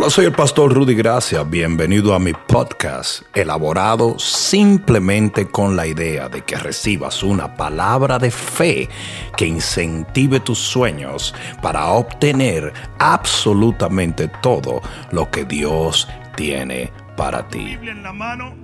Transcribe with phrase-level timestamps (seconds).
[0.00, 1.42] Hola, soy el pastor Rudy Gracia.
[1.42, 8.30] Bienvenido a mi podcast, elaborado simplemente con la idea de que recibas una palabra de
[8.30, 8.88] fe
[9.36, 14.80] que incentive tus sueños para obtener absolutamente todo
[15.12, 17.58] lo que Dios tiene para ti.
[17.58, 18.54] Biblia en la mano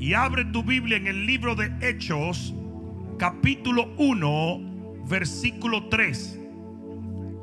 [0.00, 2.52] y abre tu Biblia en el libro de Hechos,
[3.20, 6.40] capítulo 1, versículo 3.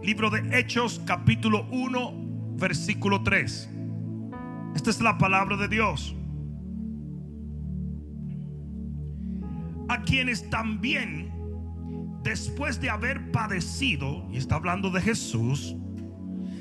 [0.04, 3.70] Libro de Hechos, capítulo 1, versículo 3.
[4.75, 6.14] Esta es la palabra de Dios.
[9.88, 11.32] A quienes también,
[12.21, 15.74] después de haber padecido, y está hablando de Jesús,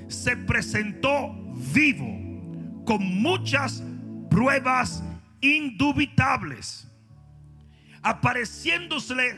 [0.07, 1.35] se presentó
[1.75, 3.83] vivo con muchas
[4.31, 5.03] pruebas
[5.41, 6.89] indubitables,
[8.03, 9.37] apareciéndosele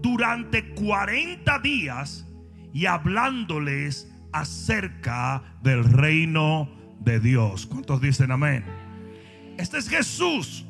[0.00, 2.26] durante 40 días
[2.72, 6.68] y hablándoles acerca del reino
[7.00, 7.66] de Dios.
[7.66, 8.64] ¿Cuántos dicen amén?
[9.58, 10.64] Este es Jesús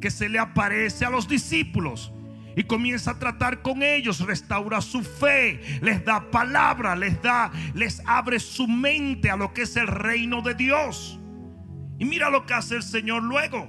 [0.00, 2.12] que se le aparece a los discípulos
[2.56, 8.02] y comienza a tratar con ellos, restaura su fe, les da palabra, les da, les
[8.06, 11.20] abre su mente a lo que es el reino de Dios.
[11.98, 13.68] Y mira lo que hace el Señor luego.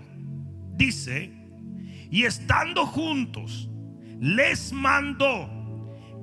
[0.76, 1.34] Dice,
[2.10, 3.70] y estando juntos,
[4.20, 5.57] les mandó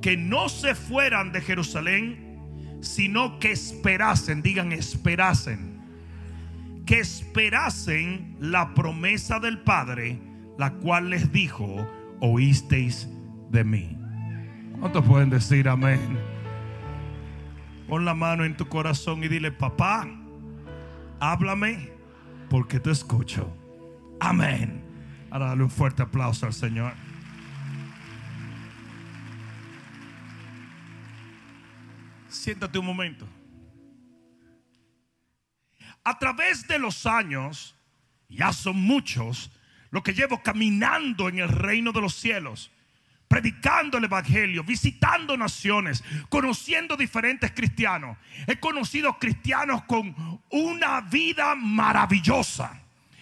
[0.05, 5.81] que no se fueran de Jerusalén, sino que esperasen, digan esperasen,
[6.85, 10.21] que esperasen la promesa del Padre,
[10.59, 13.09] la cual les dijo, oísteis
[13.51, 13.97] de mí.
[14.79, 16.19] ¿Cuántos pueden decir amén?
[17.89, 20.07] Pon la mano en tu corazón y dile, papá,
[21.19, 21.89] háblame
[22.51, 23.51] porque te escucho.
[24.21, 24.85] Amén.
[25.31, 26.93] Ahora dale un fuerte aplauso al Señor.
[32.35, 33.29] Siéntate un momento.
[36.03, 37.75] A través de los años,
[38.29, 39.51] ya son muchos,
[39.91, 42.71] lo que llevo caminando en el reino de los cielos,
[43.29, 48.19] predicando el Evangelio, visitando naciones, conociendo diferentes cristianos.
[48.47, 52.81] He conocido cristianos con una vida maravillosa.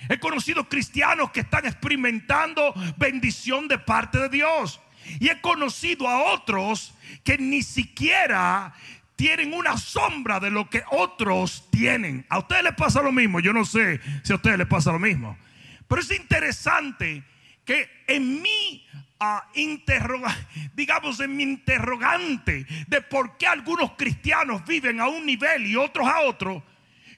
[0.09, 4.81] He conocido cristianos que están experimentando bendición de parte de Dios.
[5.21, 8.75] Y he conocido a otros que ni siquiera
[9.22, 12.27] tienen una sombra de lo que otros tienen.
[12.28, 13.38] A ustedes les pasa lo mismo.
[13.38, 15.38] Yo no sé si a ustedes les pasa lo mismo.
[15.87, 17.22] Pero es interesante
[17.65, 18.84] que en mi
[19.21, 19.38] uh,
[20.75, 26.09] digamos en mi interrogante de por qué algunos cristianos viven a un nivel y otros
[26.09, 26.61] a otro,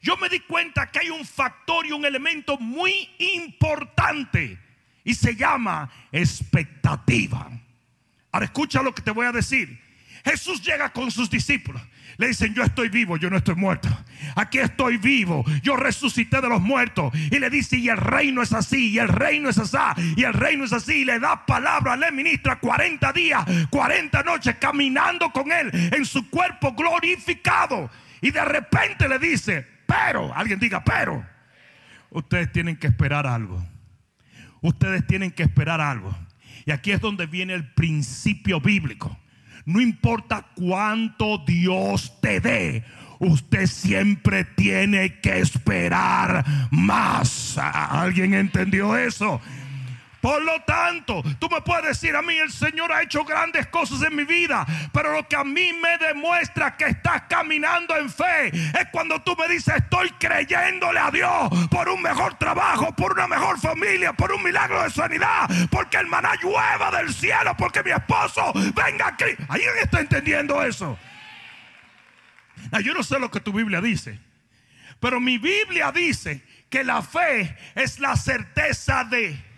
[0.03, 4.59] yo me di cuenta que hay un factor y un elemento muy importante
[5.05, 7.51] y se llama expectativa.
[8.31, 9.83] Ahora escucha lo que te voy a decir.
[10.23, 11.81] Jesús llega con sus discípulos.
[12.17, 13.89] Le dicen, yo estoy vivo, yo no estoy muerto.
[14.37, 17.13] Aquí estoy vivo, yo resucité de los muertos.
[17.31, 19.79] Y le dice, y el reino es así, y el reino es así,
[20.17, 21.01] y el reino es así.
[21.01, 26.31] Y le da palabra, le ministra 40 días, 40 noches caminando con él en su
[26.31, 27.91] cuerpo glorificado.
[28.21, 31.25] Y de repente le dice, pero, alguien diga, pero,
[32.11, 33.65] ustedes tienen que esperar algo.
[34.61, 36.17] Ustedes tienen que esperar algo.
[36.65, 39.19] Y aquí es donde viene el principio bíblico.
[39.65, 42.85] No importa cuánto Dios te dé.
[43.19, 47.57] Usted siempre tiene que esperar más.
[47.59, 49.41] ¿Alguien entendió eso?
[50.25, 54.01] Por lo tanto, tú me puedes decir a mí, el Señor ha hecho grandes cosas
[54.05, 58.47] en mi vida, pero lo que a mí me demuestra que estás caminando en fe
[58.49, 63.27] es cuando tú me dices, estoy creyéndole a Dios por un mejor trabajo, por una
[63.27, 67.91] mejor familia, por un milagro de sanidad, porque el maná llueva del cielo, porque mi
[67.91, 69.27] esposo venga aquí.
[69.47, 70.99] ¿Alguien está entendiendo eso?
[72.83, 74.19] yo no sé lo que tu Biblia dice,
[75.01, 79.53] pero mi Biblia dice que la fe es la certeza de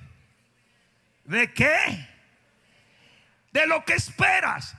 [1.27, 2.09] ¿De qué?
[3.53, 4.77] De lo que esperas.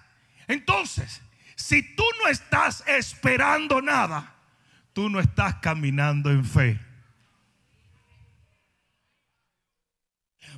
[0.48, 1.22] Entonces,
[1.56, 4.36] si tú no estás esperando nada,
[4.94, 6.80] tú no estás caminando en fe.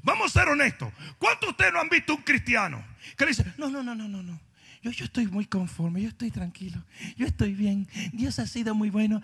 [0.03, 0.93] Vamos a ser honestos.
[1.17, 2.85] ¿Cuántos de ustedes no han visto un cristiano
[3.17, 4.39] que le dice, no, no, no, no, no, no?
[4.81, 6.81] Yo, yo estoy muy conforme, yo estoy tranquilo,
[7.17, 9.21] yo estoy bien, Dios ha sido muy bueno.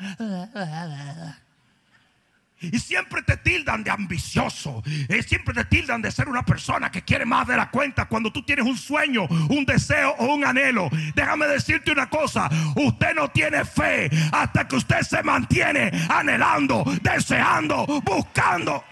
[2.61, 4.81] Y siempre te tildan de ambicioso.
[4.85, 8.31] Y siempre te tildan de ser una persona que quiere más de la cuenta cuando
[8.31, 10.89] tú tienes un sueño, un deseo o un anhelo.
[11.13, 12.49] Déjame decirte una cosa.
[12.75, 18.83] Usted no tiene fe hasta que usted se mantiene anhelando, deseando, buscando.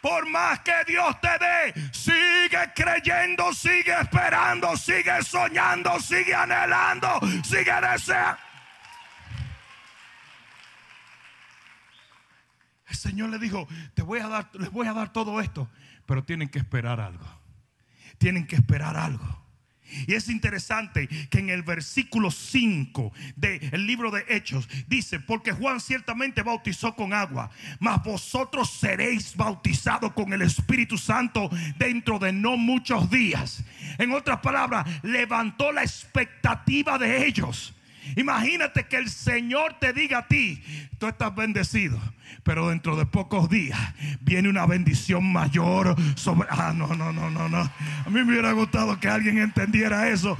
[0.00, 7.72] Por más que Dios te dé, sigue creyendo, sigue esperando, sigue soñando, sigue anhelando, sigue
[7.80, 8.51] deseando.
[12.92, 15.70] El Señor le dijo, te voy a dar, les voy a dar todo esto,
[16.04, 17.24] pero tienen que esperar algo.
[18.18, 19.42] Tienen que esperar algo.
[20.06, 25.80] Y es interesante que en el versículo 5 del libro de Hechos dice, porque Juan
[25.80, 27.50] ciertamente bautizó con agua,
[27.80, 31.48] mas vosotros seréis bautizados con el Espíritu Santo
[31.78, 33.64] dentro de no muchos días.
[33.96, 37.74] En otras palabras, levantó la expectativa de ellos.
[38.16, 40.62] Imagínate que el Señor te diga a ti,
[40.98, 41.98] tú estás bendecido,
[42.42, 43.78] pero dentro de pocos días
[44.20, 46.48] viene una bendición mayor sobre...
[46.50, 47.58] Ah, no, no, no, no, no.
[47.58, 50.36] A mí me hubiera gustado que alguien entendiera eso.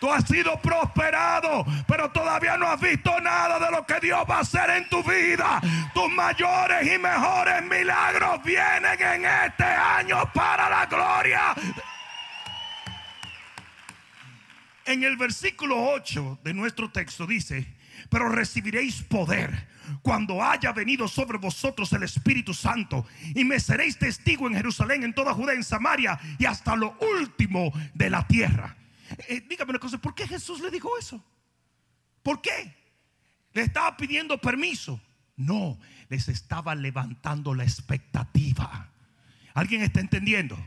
[0.00, 4.36] Tú has sido prosperado, pero todavía no has visto nada de lo que Dios va
[4.36, 5.60] a hacer en tu vida.
[5.92, 11.54] Tus mayores y mejores milagros vienen en este año para la gloria
[14.88, 17.66] en el versículo 8 de nuestro texto dice,
[18.08, 19.68] pero recibiréis poder
[20.00, 25.12] cuando haya venido sobre vosotros el Espíritu Santo y me seréis testigo en Jerusalén, en
[25.12, 28.76] toda Judea, en Samaria y hasta lo último de la tierra.
[29.28, 31.22] Eh, dígame una cosa, ¿por qué Jesús le dijo eso?
[32.22, 32.74] ¿Por qué?
[33.52, 34.98] ¿Le estaba pidiendo permiso?
[35.36, 38.88] No, les estaba levantando la expectativa.
[39.52, 40.58] ¿Alguien está entendiendo?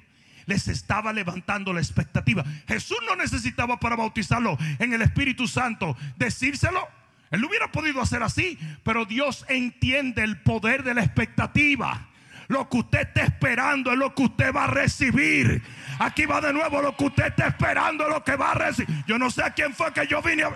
[0.46, 2.44] Les estaba levantando la expectativa.
[2.68, 6.88] Jesús no necesitaba para bautizarlo en el Espíritu Santo decírselo.
[7.32, 12.08] Él hubiera podido hacer así, pero Dios entiende el poder de la expectativa.
[12.50, 15.64] Lo que usted está esperando es lo que usted va a recibir.
[16.00, 19.06] Aquí va de nuevo lo que usted está esperando es lo que va a recibir.
[19.08, 20.50] Yo no sé a quién fue que yo vine a...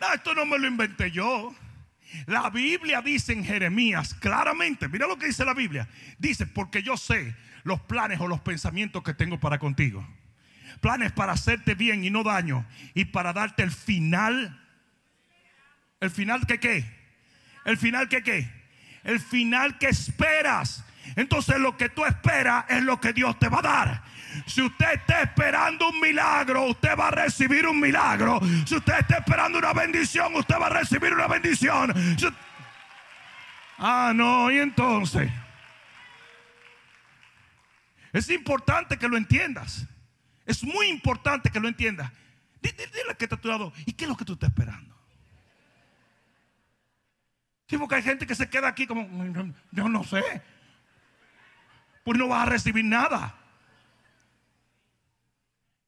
[0.00, 1.54] No, esto no me lo inventé yo.
[2.26, 5.88] La Biblia dice en Jeremías claramente, mira lo que dice la Biblia.
[6.18, 10.06] Dice, porque yo sé los planes o los pensamientos que tengo para contigo.
[10.80, 12.66] Planes para hacerte bien y no daño.
[12.94, 14.58] Y para darte el final.
[16.00, 16.84] ¿El final que qué?
[17.64, 18.50] ¿El final que qué?
[19.04, 20.84] El final que esperas.
[21.16, 24.04] Entonces lo que tú esperas es lo que Dios te va a dar.
[24.46, 28.40] Si usted está esperando un milagro, usted va a recibir un milagro.
[28.66, 31.92] Si usted está esperando una bendición, usted va a recibir una bendición.
[33.78, 35.30] Ah, no, y entonces.
[38.12, 39.86] Es importante que lo entiendas.
[40.44, 42.10] Es muy importante que lo entiendas.
[42.60, 43.72] Dile que está a tu lado.
[43.86, 44.94] ¿Y qué es lo que tú estás esperando?
[47.66, 49.08] Sí, porque hay gente que se queda aquí como,
[49.70, 50.22] yo no sé.
[52.04, 53.34] Pues no vas a recibir nada.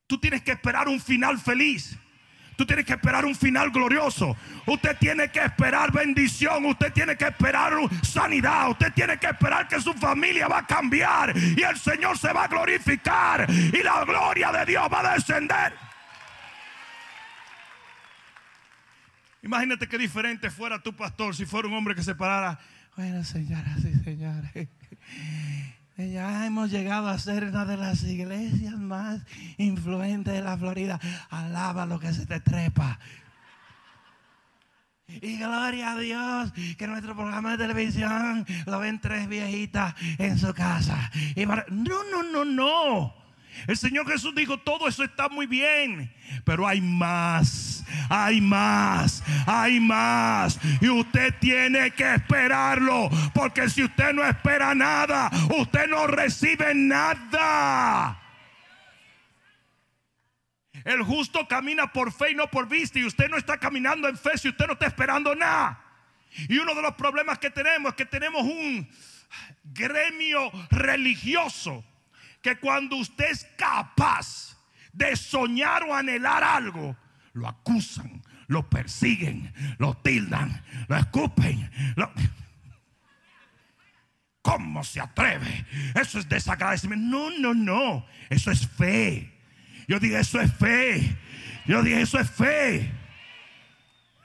[0.07, 1.99] Tú tienes que esperar un final feliz.
[2.57, 4.37] Tú tienes que esperar un final glorioso.
[4.67, 6.65] Usted tiene que esperar bendición.
[6.67, 7.73] Usted tiene que esperar
[8.03, 8.71] sanidad.
[8.71, 11.37] Usted tiene que esperar que su familia va a cambiar.
[11.37, 13.47] Y el Señor se va a glorificar.
[13.51, 15.73] Y la gloria de Dios va a descender.
[19.43, 22.59] Imagínate qué diferente fuera tu pastor si fuera un hombre que se parara.
[22.97, 24.69] Bueno, señoras y señores.
[25.97, 29.21] Ya hemos llegado a ser una de las iglesias más
[29.59, 30.99] influentes de la Florida.
[31.31, 32.99] Alaba lo que se te trepa.
[35.07, 40.53] Y gloria a Dios que nuestro programa de televisión lo ven tres viejitas en su
[40.53, 41.11] casa.
[41.37, 43.15] Y no, no, no, no.
[43.69, 46.13] El Señor Jesús dijo, todo eso está muy bien,
[46.45, 47.74] pero hay más,
[48.09, 50.59] hay más, hay más.
[50.81, 58.21] Y usted tiene que esperarlo, porque si usted no espera nada, usted no recibe nada.
[60.85, 62.99] El justo camina por fe y no por vista.
[62.99, 65.83] Y usted no está caminando en fe si usted no está esperando nada.
[66.49, 68.89] Y uno de los problemas que tenemos es que tenemos un
[69.63, 71.85] gremio religioso
[72.43, 74.59] que cuando usted es capaz
[74.93, 76.95] de soñar o anhelar algo,
[77.35, 81.71] lo acusan, lo persiguen, lo tildan, lo escupen.
[84.41, 85.67] ¿Cómo se atreve?
[85.95, 87.05] Eso es desagradecimiento.
[87.07, 88.07] No, no, no.
[88.31, 89.33] Eso es fe.
[89.89, 91.17] Yo dije, eso es fe.
[91.67, 92.93] Yo dije, eso es fe.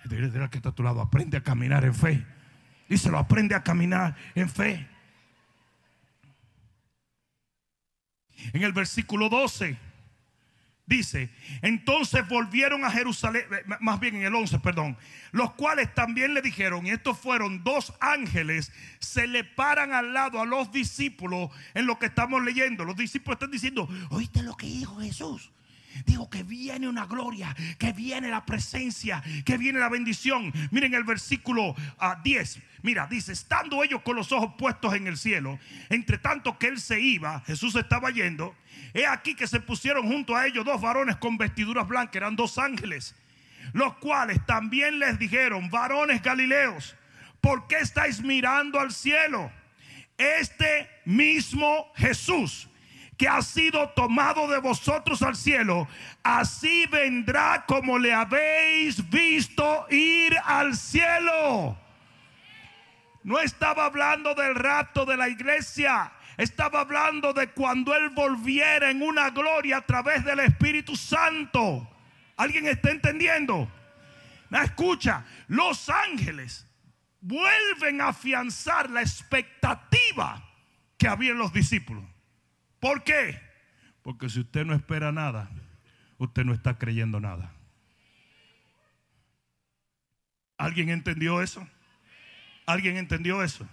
[0.05, 2.25] Dile que está a tu lado, aprende a caminar en fe.
[3.09, 4.87] lo aprende a caminar en fe.
[8.53, 9.88] En el versículo 12
[10.89, 11.29] dice,
[11.61, 14.97] entonces volvieron a Jerusalén, eh, más bien en el 11, perdón,
[15.31, 20.41] los cuales también le dijeron, y estos fueron dos ángeles, se le paran al lado
[20.41, 22.83] a los discípulos en lo que estamos leyendo.
[22.83, 25.51] Los discípulos están diciendo, oíste lo que dijo Jesús.
[26.05, 30.53] Dijo que viene una gloria, que viene la presencia, que viene la bendición.
[30.71, 31.75] Miren el versículo
[32.23, 32.59] 10.
[32.81, 35.59] Mira, dice, estando ellos con los ojos puestos en el cielo,
[35.89, 38.55] entre tanto que él se iba, Jesús estaba yendo,
[38.93, 42.57] he aquí que se pusieron junto a ellos dos varones con vestiduras blancas, eran dos
[42.57, 43.15] ángeles,
[43.73, 46.95] los cuales también les dijeron, varones galileos,
[47.41, 49.51] ¿por qué estáis mirando al cielo?
[50.17, 52.69] Este mismo Jesús
[53.19, 55.89] que ha sido tomado de vosotros al cielo,
[56.23, 61.77] así vendrá como le habéis visto ir al cielo.
[63.29, 66.11] No estaba hablando del rapto de la iglesia.
[66.35, 71.87] Estaba hablando de cuando Él volviera en una gloria a través del Espíritu Santo.
[72.37, 73.71] ¿Alguien está entendiendo?
[74.63, 76.65] escucha, los ángeles
[77.21, 80.43] vuelven a afianzar la expectativa
[80.97, 82.05] que había en los discípulos.
[82.79, 83.39] ¿Por qué?
[84.01, 85.51] Porque si usted no espera nada,
[86.17, 87.53] usted no está creyendo nada.
[90.57, 91.67] ¿Alguien entendió eso?
[92.69, 93.67] ¿Alguien entendió eso?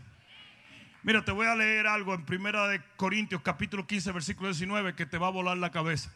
[1.02, 5.04] Mira, te voy a leer algo en Primera de Corintios capítulo 15 versículo 19 que
[5.04, 6.10] te va a volar la cabeza.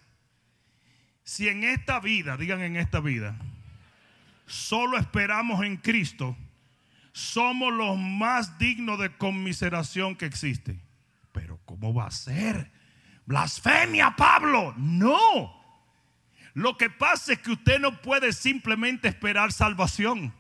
[1.23, 3.37] Si en esta vida, digan en esta vida,
[4.47, 6.39] solo esperamos en Cristo,
[7.13, 10.81] somos los más dignos de conmiseración que existe.
[11.33, 12.73] Pero ¿cómo va a ser?
[13.27, 14.73] Blasfemia, Pablo.
[14.79, 15.55] No.
[16.55, 20.33] Lo que pasa es que usted no puede simplemente esperar salvación.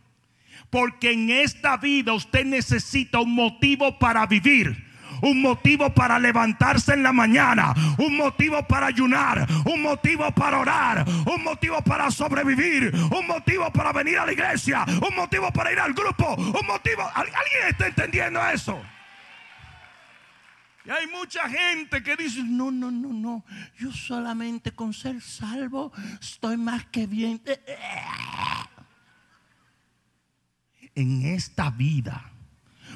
[0.69, 4.91] Porque en esta vida usted necesita un motivo para vivir
[5.23, 11.05] un motivo para levantarse en la mañana, un motivo para ayunar, un motivo para orar,
[11.27, 15.79] un motivo para sobrevivir, un motivo para venir a la iglesia, un motivo para ir
[15.79, 17.09] al grupo, un motivo.
[17.15, 18.81] ¿Alguien está entendiendo eso?
[20.85, 23.45] Y hay mucha gente que dice, no, no, no, no,
[23.79, 27.43] yo solamente con ser salvo estoy más que bien.
[31.01, 32.31] En esta vida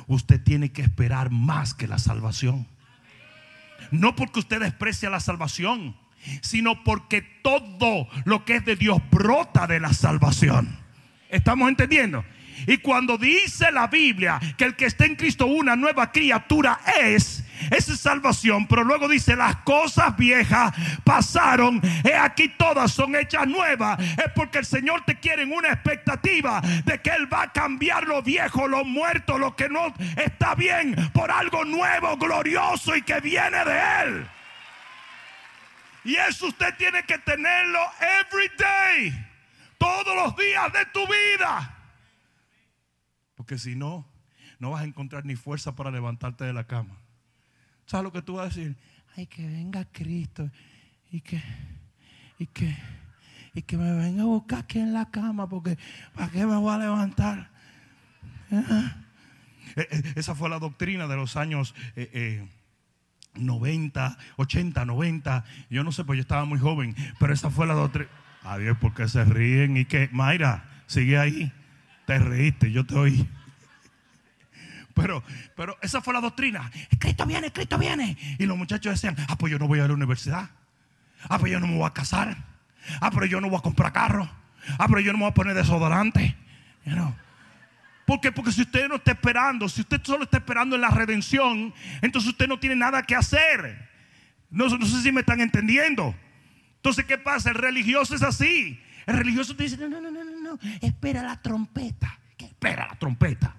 [0.07, 2.67] usted tiene que esperar más que la salvación.
[3.91, 5.97] No porque usted desprecia la salvación,
[6.43, 10.79] sino porque todo lo que es de Dios brota de la salvación.
[11.31, 12.25] ¿Estamos entendiendo?
[12.67, 17.44] Y cuando dice la Biblia que el que está en Cristo una nueva criatura es,
[17.71, 18.67] esa salvación.
[18.67, 21.81] Pero luego dice, las cosas viejas pasaron.
[22.05, 23.99] He aquí todas son hechas nuevas.
[24.01, 28.07] Es porque el Señor te quiere en una expectativa de que Él va a cambiar
[28.07, 33.21] lo viejo, lo muerto, lo que no está bien por algo nuevo, glorioso y que
[33.21, 34.27] viene de Él.
[36.05, 37.81] Y eso usted tiene que tenerlo
[38.21, 39.27] every day.
[39.79, 41.75] Todos los días de tu vida.
[43.35, 44.07] Porque si no,
[44.59, 46.99] no vas a encontrar ni fuerza para levantarte de la cama.
[47.87, 48.77] ¿Sabes lo que tú vas a decir?
[49.17, 50.51] Ay, que venga Cristo
[51.11, 51.43] y que,
[52.39, 52.77] y que,
[53.55, 55.79] y que me venga a buscar aquí en la cama porque
[56.15, 57.51] ¿para qué me voy a levantar?
[58.51, 61.75] Eh, eh, esa fue la doctrina de los años
[63.35, 65.45] 90, 80, 90.
[65.71, 68.09] Yo no sé, pues yo estaba muy joven, pero esa fue la doctrina.
[68.43, 71.53] Adiós, porque se ríen y que, Mayra, sigue ahí.
[72.07, 73.29] Te reíste, yo te oí.
[74.95, 75.23] Pero,
[75.57, 76.71] pero esa fue la doctrina.
[76.99, 78.17] Cristo viene, Cristo viene.
[78.39, 80.51] Y los muchachos decían, ah, pues yo no voy a la universidad.
[81.29, 82.37] Ah, pues yo no me voy a casar.
[83.01, 84.31] Ah, pero yo no voy a comprar carro.
[84.79, 86.37] Ah, pero yo no me voy a poner desodorante.
[88.07, 88.31] ¿Por qué?
[88.31, 92.31] Porque si usted no está esperando, si usted solo está esperando en la redención, entonces
[92.31, 93.91] usted no tiene nada que hacer.
[94.51, 96.15] No, no sé si me están entendiendo.
[96.77, 97.51] Entonces, ¿qué pasa?
[97.51, 98.81] El religioso es así.
[99.07, 102.19] El religioso te dice, no, no, no, no, no, espera la trompeta.
[102.37, 103.57] ¿Qué espera la trompeta?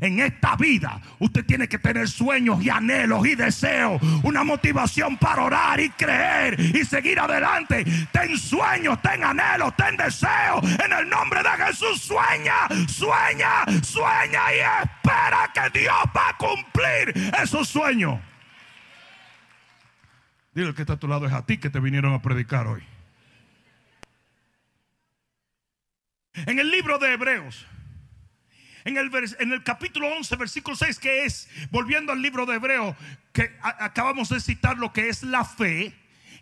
[0.00, 5.42] En esta vida usted tiene que tener sueños y anhelos y deseos, una motivación para
[5.42, 7.84] orar y creer y seguir adelante.
[8.10, 10.62] Ten sueños, ten anhelos, ten deseos.
[10.84, 17.32] En el nombre de Jesús sueña, sueña, sueña y espera que Dios va a cumplir
[17.42, 18.20] esos sueños.
[20.54, 22.82] Dile que está a tu lado es a ti que te vinieron a predicar hoy.
[26.34, 27.66] En el libro de Hebreos
[28.84, 32.96] en el, en el capítulo 11, versículo 6, que es, volviendo al libro de Hebreo,
[33.32, 35.94] que acabamos de citar lo que es la fe,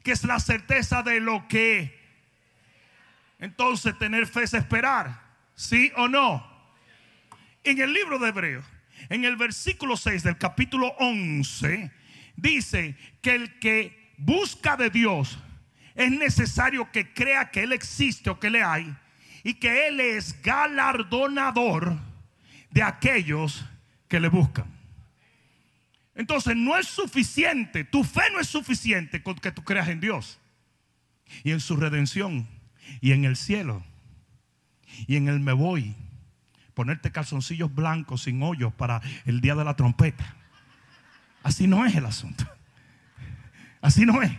[0.02, 1.99] que es la certeza de lo que...
[3.38, 5.23] Entonces tener fe es esperar,
[5.54, 6.47] ¿sí o no?
[7.64, 8.62] En el libro de Hebreo,
[9.09, 11.90] en el versículo 6 del capítulo 11,
[12.37, 15.38] dice que el que busca de Dios
[15.94, 18.94] es necesario que crea que Él existe o que le hay
[19.42, 22.10] y que Él es galardonador
[22.71, 23.65] de aquellos
[24.09, 24.67] que le buscan.
[26.15, 30.39] Entonces no es suficiente, tu fe no es suficiente con que tú creas en Dios.
[31.45, 32.49] y en su redención
[33.00, 33.85] y en el cielo
[35.07, 35.95] y en el me voy.
[36.75, 40.37] Ponerte calzoncillos blancos sin hoyos para el día de la trompeta.
[41.43, 42.47] Así no es el asunto.
[43.81, 44.33] Así no es.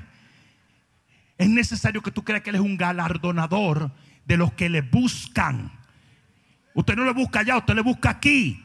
[1.37, 3.91] Es necesario que tú creas que Él es un galardonador
[4.25, 5.71] de los que le buscan.
[6.73, 8.63] Usted no le busca allá, usted le busca aquí.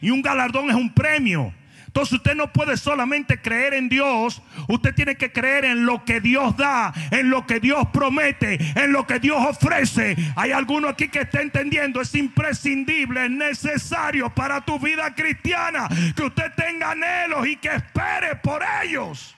[0.00, 1.52] Y un galardón es un premio.
[1.92, 6.22] Entonces usted no puede solamente creer en Dios, usted tiene que creer en lo que
[6.22, 10.16] Dios da, en lo que Dios promete, en lo que Dios ofrece.
[10.34, 16.22] Hay alguno aquí que está entendiendo, es imprescindible, es necesario para tu vida cristiana que
[16.22, 19.36] usted tenga anhelos y que espere por ellos.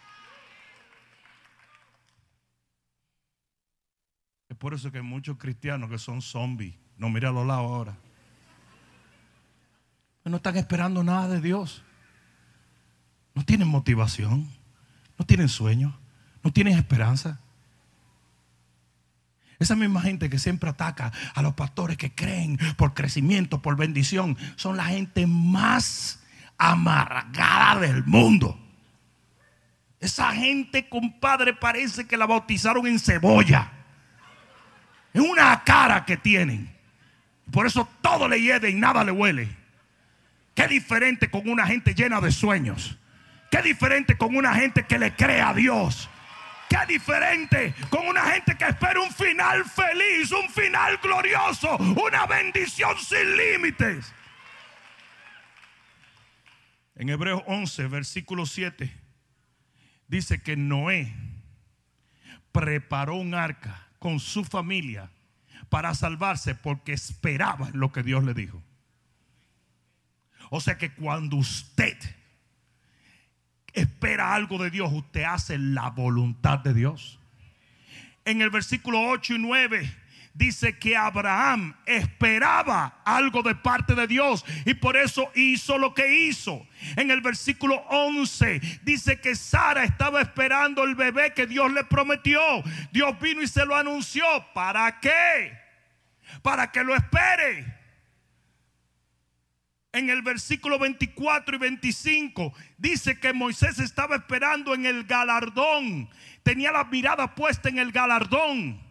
[4.49, 6.84] Es por eso que hay muchos cristianos que son zombies.
[6.99, 7.97] No mira a los lados ahora.
[10.25, 11.83] No están esperando nada de Dios.
[13.35, 14.49] No tienen motivación,
[15.19, 15.99] no tienen sueño,
[16.43, 17.41] no tienen esperanza.
[19.59, 24.37] Esa misma gente que siempre ataca a los pastores que creen por crecimiento, por bendición,
[24.57, 26.23] son la gente más
[26.59, 28.59] amargada del mundo.
[30.01, 33.73] Esa gente, compadre, parece que la bautizaron en cebolla.
[35.13, 36.74] Es una cara que tienen.
[37.51, 39.49] Por eso todo le hiede y nada le huele.
[40.55, 42.97] Qué diferente con una gente llena de sueños.
[43.51, 46.09] Qué diferente con una gente que le cree a Dios.
[46.69, 52.97] Qué diferente con una gente que espera un final feliz, un final glorioso, una bendición
[52.99, 54.13] sin límites.
[56.97, 58.93] En Hebreos 11, versículo 7,
[60.07, 61.13] dice que Noé
[62.53, 65.11] preparó un arca con su familia
[65.75, 68.63] para salvarse porque esperaba lo que Dios le dijo.
[70.51, 71.99] O sea que cuando usted
[73.73, 77.19] espera algo de Dios, usted hace la voluntad de Dios.
[78.25, 79.97] En el versículo 8 y 9
[80.33, 86.29] dice que Abraham esperaba algo de parte de Dios y por eso hizo lo que
[86.29, 86.65] hizo.
[86.95, 92.41] En el versículo 11 dice que Sara estaba esperando el bebé que Dios le prometió.
[92.93, 94.25] Dios vino y se lo anunció.
[94.55, 95.64] ¿Para qué?
[96.43, 97.75] Para que lo espere
[99.95, 106.11] en el versículo 24 y 25 dice que Moisés estaba esperando en el galardón.
[106.43, 108.83] Tenía la mirada puesta en el galardón.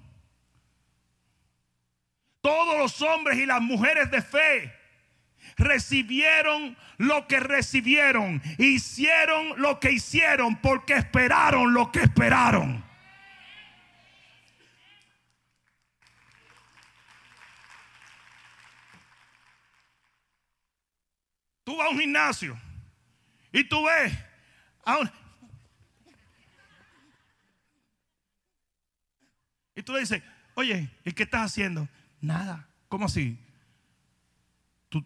[2.41, 4.73] Todos los hombres y las mujeres de fe
[5.57, 8.41] recibieron lo que recibieron.
[8.57, 12.83] Hicieron lo que hicieron porque esperaron lo que esperaron.
[21.63, 22.57] Tú vas a un gimnasio
[23.51, 24.13] y tú ves
[24.85, 24.99] a
[29.75, 30.21] Y tú le dices,
[30.55, 31.87] oye, ¿y qué estás haciendo?
[32.21, 32.67] Nada.
[32.89, 33.39] ¿Cómo así?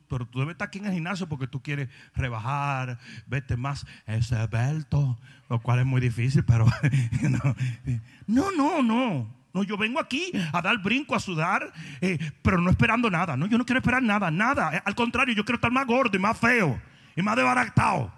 [0.09, 5.17] Pero tú debes estar aquí en el gimnasio porque tú quieres rebajar, verte más esbelto,
[5.49, 6.65] lo cual es muy difícil, pero
[7.21, 7.55] no,
[8.27, 8.81] no.
[8.81, 13.35] No, yo vengo aquí a dar brinco, a sudar, eh, pero no esperando nada.
[13.35, 14.75] No, yo no quiero esperar nada, nada.
[14.75, 16.79] Eh, al contrario, yo quiero estar más gordo y más feo
[17.15, 18.13] y más desbaratado.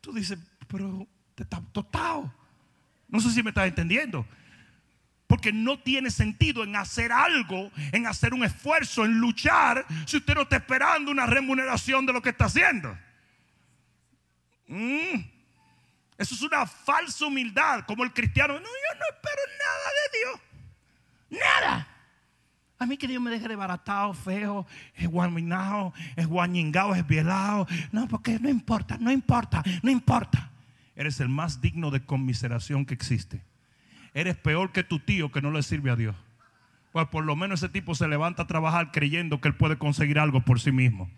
[0.00, 2.32] Tú dices, pero te estás tostado.
[3.08, 4.26] No sé si me estás entendiendo.
[5.26, 10.34] Porque no tiene sentido en hacer algo, en hacer un esfuerzo, en luchar, si usted
[10.34, 12.96] no está esperando una remuneración de lo que está haciendo.
[14.68, 15.35] Mm.
[16.18, 18.54] Eso es una falsa humildad, como el cristiano.
[18.54, 21.42] No, yo no espero nada de Dios.
[21.42, 21.88] Nada.
[22.78, 27.66] A mí que Dios me deje desbaratado, feo, esguaminado, esguañingado, esbielado.
[27.90, 30.50] No, porque no importa, no importa, no importa.
[30.94, 33.42] Eres el más digno de conmiseración que existe.
[34.14, 36.16] Eres peor que tu tío que no le sirve a Dios.
[36.92, 40.18] Pues por lo menos ese tipo se levanta a trabajar creyendo que él puede conseguir
[40.18, 41.10] algo por sí mismo.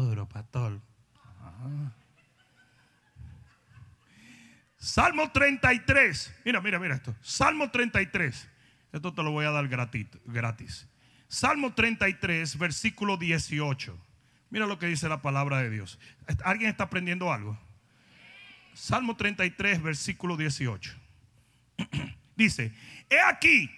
[0.00, 0.80] Duro, pastor.
[4.76, 6.34] Salmo 33.
[6.44, 7.14] Mira, mira, mira esto.
[7.22, 8.48] Salmo 33.
[8.92, 10.06] Esto te lo voy a dar gratis.
[10.24, 10.88] gratis.
[11.28, 13.98] Salmo 33, versículo 18.
[14.50, 15.98] Mira lo que dice la palabra de Dios.
[16.44, 17.58] ¿Alguien está aprendiendo algo?
[18.74, 20.94] Salmo 33, versículo 18.
[22.36, 22.74] dice,
[23.08, 23.70] he aquí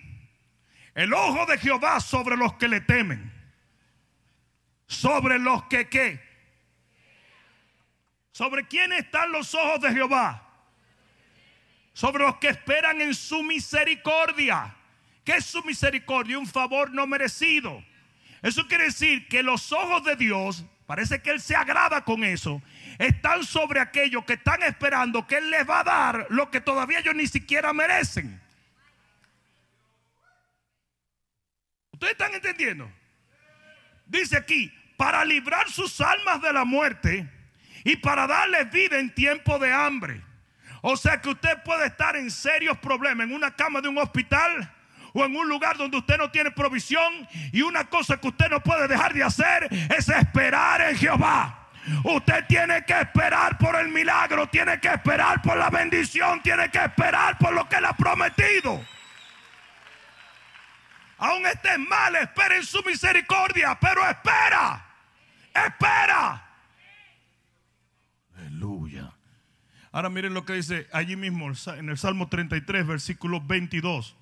[0.94, 3.33] el ojo de Jehová sobre los que le temen
[4.94, 6.20] sobre los que qué.
[8.32, 10.42] ¿Sobre quién están los ojos de Jehová?
[11.92, 14.74] Sobre los que esperan en su misericordia.
[15.24, 16.38] ¿Qué es su misericordia?
[16.38, 17.82] Un favor no merecido.
[18.42, 22.60] Eso quiere decir que los ojos de Dios, parece que Él se agrada con eso,
[22.98, 26.98] están sobre aquellos que están esperando que Él les va a dar lo que todavía
[26.98, 28.40] ellos ni siquiera merecen.
[31.92, 32.90] ¿Ustedes están entendiendo?
[34.06, 37.28] Dice aquí, para librar sus almas de la muerte
[37.84, 40.20] y para darles vida en tiempo de hambre.
[40.82, 44.70] O sea que usted puede estar en serios problemas en una cama de un hospital
[45.14, 48.60] o en un lugar donde usted no tiene provisión y una cosa que usted no
[48.60, 51.68] puede dejar de hacer es esperar en Jehová.
[52.02, 56.78] Usted tiene que esperar por el milagro, tiene que esperar por la bendición, tiene que
[56.78, 58.84] esperar por lo que él ha prometido.
[61.18, 64.84] Aún esté mal, espera en su misericordia, pero espera,
[65.54, 66.44] espera.
[68.36, 69.12] Aleluya.
[69.92, 74.16] Ahora miren lo que dice allí mismo en el Salmo 33, versículo 22.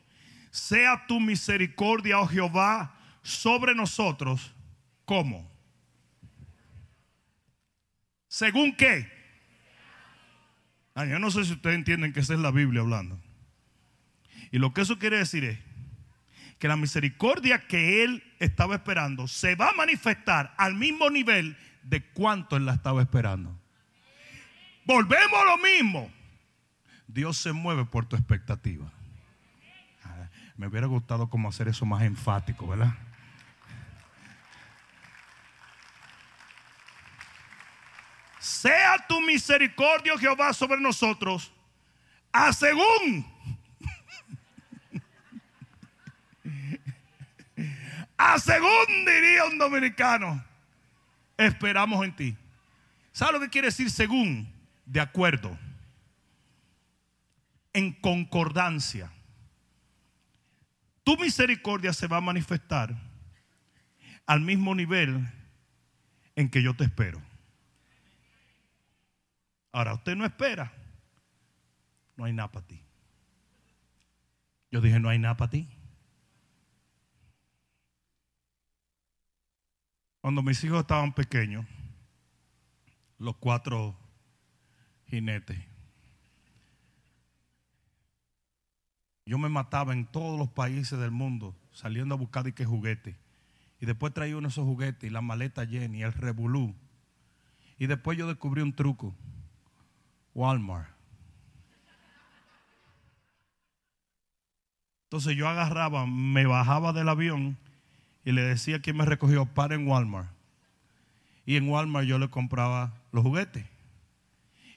[0.51, 4.55] Sea tu misericordia, oh Jehová, sobre nosotros.
[5.07, 5.51] ¿Cómo?
[8.29, 9.11] ¿Según qué?
[10.95, 13.19] yo no sé si ustedes entienden que esa es la Biblia hablando.
[14.51, 15.59] Y lo que eso quiere decir es
[16.63, 22.05] que la misericordia que él estaba esperando se va a manifestar al mismo nivel de
[22.13, 23.61] cuánto él la estaba esperando.
[24.85, 26.09] Volvemos a lo mismo.
[27.09, 28.93] Dios se mueve por tu expectativa.
[30.57, 32.95] Me hubiera gustado como hacer eso más enfático, ¿verdad?
[38.39, 41.53] Sea tu misericordia, Jehová, sobre nosotros,
[42.31, 43.27] a según
[48.39, 50.43] Según diría un dominicano,
[51.37, 52.37] esperamos en ti.
[53.13, 54.53] ¿Sabe lo que quiere decir según?
[54.87, 55.59] De acuerdo.
[57.73, 59.11] En concordancia.
[61.05, 62.95] Tu misericordia se va a manifestar
[64.27, 65.29] al mismo nivel
[66.37, 67.21] en que yo te espero.
[69.73, 70.73] Ahora, usted no espera.
[72.17, 72.81] No hay nada para ti.
[74.71, 75.69] Yo dije, no hay nada para ti.
[80.23, 81.67] Cuando mis hijos estaban pequeños,
[83.19, 83.99] los cuatro
[85.09, 85.59] jinetes,
[89.27, 93.19] yo me mataba en todos los países del mundo saliendo a buscar y que juguete.
[93.81, 96.73] Y después traía uno de esos juguetes y la maleta llena y el revolú.
[97.77, 99.17] Y después yo descubrí un truco.
[100.35, 100.89] Walmart.
[105.07, 107.59] Entonces yo agarraba, me bajaba del avión
[108.25, 110.31] y le decía que me recogió para en Walmart.
[111.45, 113.67] Y en Walmart yo le compraba los juguetes.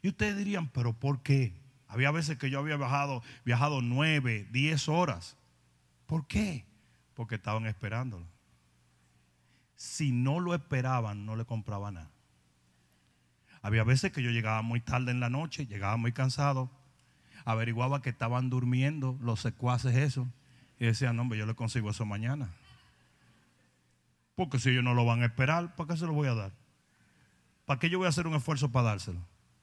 [0.01, 1.53] Y ustedes dirían, pero ¿por qué?
[1.87, 5.37] Había veces que yo había viajado, viajado nueve, diez horas.
[6.05, 6.65] ¿Por qué?
[7.13, 8.25] Porque estaban esperándolo.
[9.75, 12.09] Si no lo esperaban, no le compraba nada.
[13.61, 16.69] Había veces que yo llegaba muy tarde en la noche, llegaba muy cansado,
[17.45, 20.27] averiguaba que estaban durmiendo los secuaces eso,
[20.79, 22.49] y decía, no, hombre, yo le consigo eso mañana.
[24.35, 26.51] Porque si ellos no lo van a esperar, ¿para qué se lo voy a dar?
[27.65, 29.19] ¿Para qué yo voy a hacer un esfuerzo para dárselo?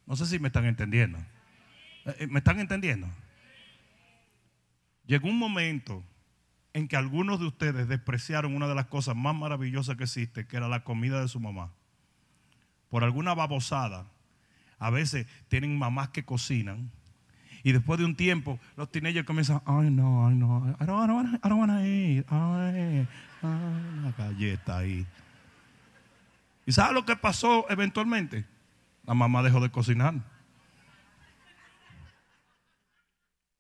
[0.07, 1.19] No sé si me están entendiendo.
[2.05, 3.09] Eh, eh, ¿Me están entendiendo?
[5.07, 6.03] Llegó un momento
[6.73, 10.57] en que algunos de ustedes despreciaron una de las cosas más maravillosas que existe, que
[10.57, 11.71] era la comida de su mamá.
[12.89, 14.07] Por alguna babosada.
[14.79, 16.91] A veces tienen mamás que cocinan.
[17.65, 21.49] Y después de un tiempo, los teenagers comienzan, ay no, ay no, I don't, I
[21.49, 23.07] don't want to eat, ay,
[23.43, 25.07] una galleta ahí.
[26.67, 28.45] ¿Y sabe lo que pasó eventualmente?
[29.05, 30.15] La mamá dejó de cocinar.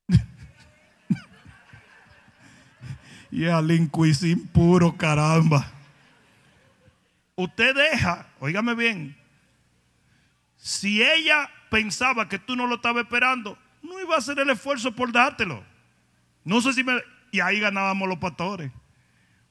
[3.30, 3.68] y al
[4.14, 5.70] sin puro, caramba.
[7.36, 9.16] Usted deja, óigame bien,
[10.56, 14.92] si ella pensaba que tú no lo estabas esperando, no iba a hacer el esfuerzo
[14.92, 15.64] por dártelo.
[16.44, 17.00] No sé si me...
[17.30, 18.70] Y ahí ganábamos los pastores.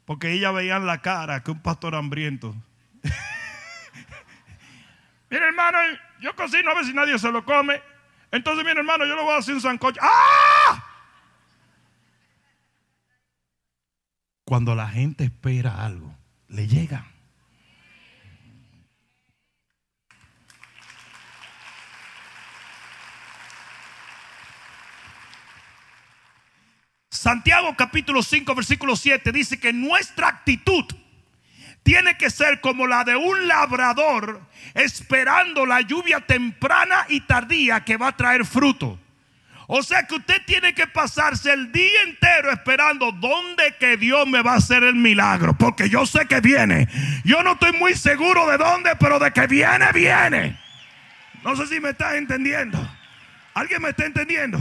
[0.06, 2.56] Porque ella veía en la cara que un pastor hambriento.
[5.30, 5.78] mira hermano,
[6.20, 7.82] yo cocino a ver si nadie se lo come.
[8.32, 10.00] Entonces, mira hermano, yo le voy a hacer un sancocho.
[10.02, 10.86] ¡Ah!
[14.46, 16.16] Cuando la gente espera algo,
[16.48, 17.06] le llega.
[27.22, 30.86] Santiago capítulo 5 versículo 7 dice que nuestra actitud
[31.84, 34.42] tiene que ser como la de un labrador
[34.74, 39.00] esperando la lluvia temprana y tardía que va a traer fruto.
[39.68, 44.42] O sea que usted tiene que pasarse el día entero esperando dónde que Dios me
[44.42, 45.54] va a hacer el milagro.
[45.54, 46.88] Porque yo sé que viene.
[47.24, 50.60] Yo no estoy muy seguro de dónde, pero de que viene, viene.
[51.44, 52.80] No sé si me estás entendiendo.
[53.54, 54.60] ¿Alguien me está entendiendo?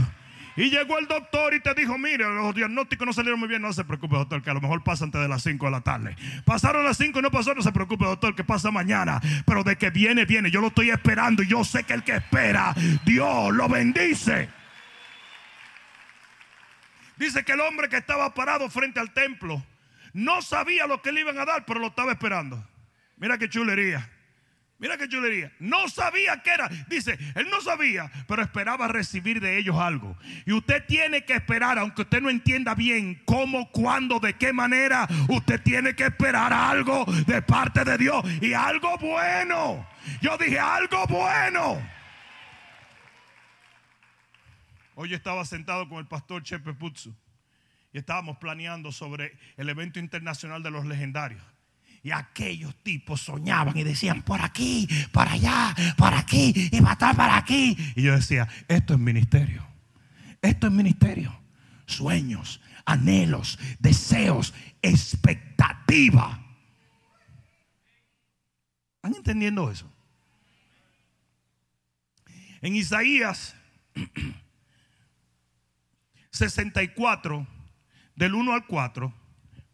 [0.55, 3.71] Y llegó el doctor y te dijo, mire, los diagnósticos no salieron muy bien, no
[3.71, 6.15] se preocupe doctor, que a lo mejor pasa antes de las 5 de la tarde.
[6.45, 9.21] Pasaron las 5 y no pasó, no se preocupe doctor, que pasa mañana.
[9.45, 10.51] Pero de que viene, viene.
[10.51, 12.73] Yo lo estoy esperando y yo sé que el que espera,
[13.05, 14.49] Dios lo bendice.
[17.17, 19.63] Dice que el hombre que estaba parado frente al templo
[20.13, 22.61] no sabía lo que le iban a dar, pero lo estaba esperando.
[23.17, 24.09] Mira qué chulería.
[24.81, 25.51] Mira qué chulería.
[25.59, 26.67] No sabía qué era.
[26.87, 30.17] Dice, él no sabía, pero esperaba recibir de ellos algo.
[30.43, 35.07] Y usted tiene que esperar, aunque usted no entienda bien cómo, cuándo, de qué manera,
[35.29, 38.25] usted tiene que esperar algo de parte de Dios.
[38.41, 39.87] Y algo bueno.
[40.19, 41.79] Yo dije, algo bueno.
[44.95, 47.15] Hoy estaba sentado con el pastor Chepe Putsu
[47.93, 51.43] y estábamos planeando sobre el evento internacional de los legendarios.
[52.03, 57.37] Y aquellos tipos soñaban y decían, por aquí, para allá, para aquí, y matar para
[57.37, 57.77] aquí.
[57.95, 59.65] Y yo decía, esto es ministerio.
[60.41, 61.39] Esto es ministerio.
[61.85, 66.43] Sueños, anhelos, deseos, expectativa.
[68.95, 69.91] ¿Están entendiendo eso?
[72.61, 73.55] En Isaías
[76.31, 77.47] 64,
[78.15, 79.13] del 1 al 4,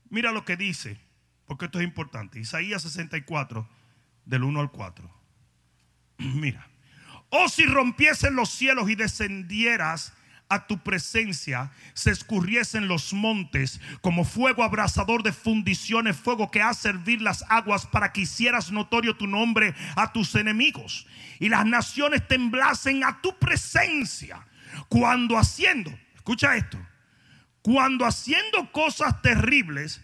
[0.10, 1.07] mira lo que dice
[1.48, 2.40] porque esto es importante.
[2.40, 3.68] Isaías 64,
[4.26, 5.10] del 1 al 4.
[6.18, 6.68] Mira,
[7.30, 10.14] oh si rompiesen los cielos y descendieras
[10.50, 16.84] a tu presencia, se escurriesen los montes como fuego abrasador de fundiciones, fuego que hace
[16.84, 21.06] servir las aguas para que hicieras notorio tu nombre a tus enemigos
[21.40, 24.46] y las naciones temblasen a tu presencia
[24.88, 26.78] cuando haciendo, escucha esto,
[27.62, 30.02] cuando haciendo cosas terribles,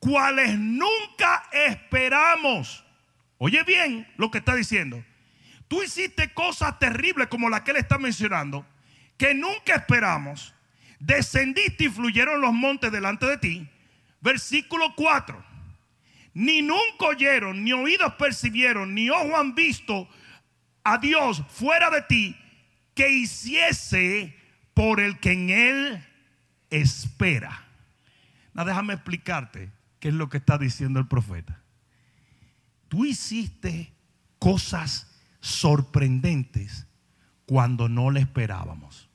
[0.00, 2.84] cuales nunca esperamos.
[3.38, 5.04] Oye bien lo que está diciendo.
[5.68, 8.66] Tú hiciste cosas terribles como la que él está mencionando,
[9.16, 10.52] que nunca esperamos.
[10.98, 13.68] Descendiste y fluyeron los montes delante de ti.
[14.20, 15.44] Versículo 4.
[16.34, 20.08] Ni nunca oyeron, ni oídos percibieron, ni ojos han visto
[20.82, 22.36] a Dios fuera de ti
[22.94, 24.34] que hiciese
[24.74, 26.06] por el que en él
[26.70, 27.64] espera.
[28.52, 31.62] Déjame explicarte ¿Qué es lo que está diciendo el profeta?
[32.88, 33.92] Tú hiciste
[34.38, 36.86] cosas sorprendentes
[37.46, 39.08] cuando no le esperábamos.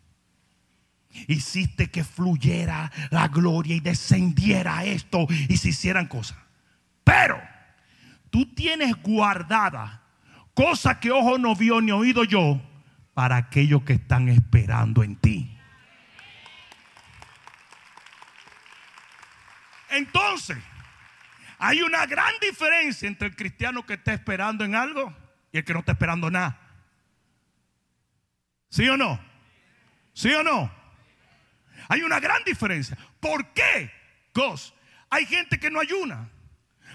[1.27, 6.37] Hiciste que fluyera la gloria y descendiera esto y se hicieran cosas.
[7.03, 7.41] Pero
[8.29, 10.03] tú tienes guardada
[10.53, 12.61] cosas que ojo no vio ni oído yo
[13.13, 15.57] para aquellos que están esperando en ti.
[19.89, 20.57] Entonces,
[21.57, 25.15] hay una gran diferencia entre el cristiano que está esperando en algo
[25.51, 26.59] y el que no está esperando nada.
[28.69, 29.19] ¿Sí o no?
[30.13, 30.71] ¿Sí o no?
[31.87, 32.97] Hay una gran diferencia.
[33.19, 33.91] ¿Por qué?
[34.33, 34.73] Cos,
[35.09, 36.29] hay gente que no ayuna.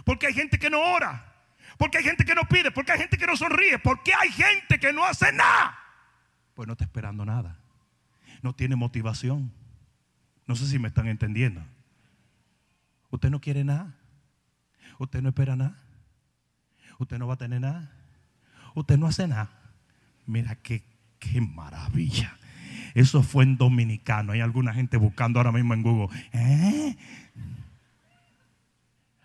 [0.05, 1.27] Porque hay gente que no ora.
[1.79, 2.70] Porque hay gente que no pide.
[2.70, 3.79] Porque hay gente que no sonríe.
[3.79, 5.79] Porque hay gente que no hace nada.
[6.55, 7.59] Pues no está esperando nada.
[8.42, 9.53] No tiene motivación.
[10.46, 11.62] No sé si me están entendiendo.
[13.11, 13.94] Usted no quiere nada.
[15.01, 15.79] Usted no espera nada.
[16.99, 17.91] Usted no va a tener nada.
[18.75, 19.51] Usted no hace nada.
[20.27, 20.85] Mira qué,
[21.19, 22.37] qué maravilla.
[22.95, 24.33] Eso fue en dominicano.
[24.33, 26.15] Hay alguna gente buscando ahora mismo en Google.
[26.33, 26.95] ¿Eh?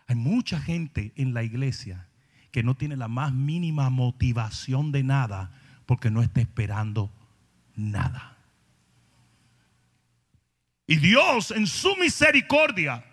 [0.08, 2.08] Hay mucha gente en la iglesia
[2.52, 5.52] que no tiene la más mínima motivación de nada
[5.86, 7.12] porque no está esperando
[7.76, 8.38] nada.
[10.88, 13.04] Y Dios en su misericordia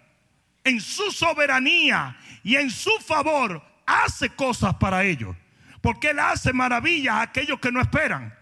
[0.65, 5.37] en su soberanía y en su favor hace cosas para ellos.
[5.81, 8.33] Porque Él hace maravillas a aquellos que no esperan.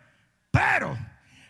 [0.50, 0.96] Pero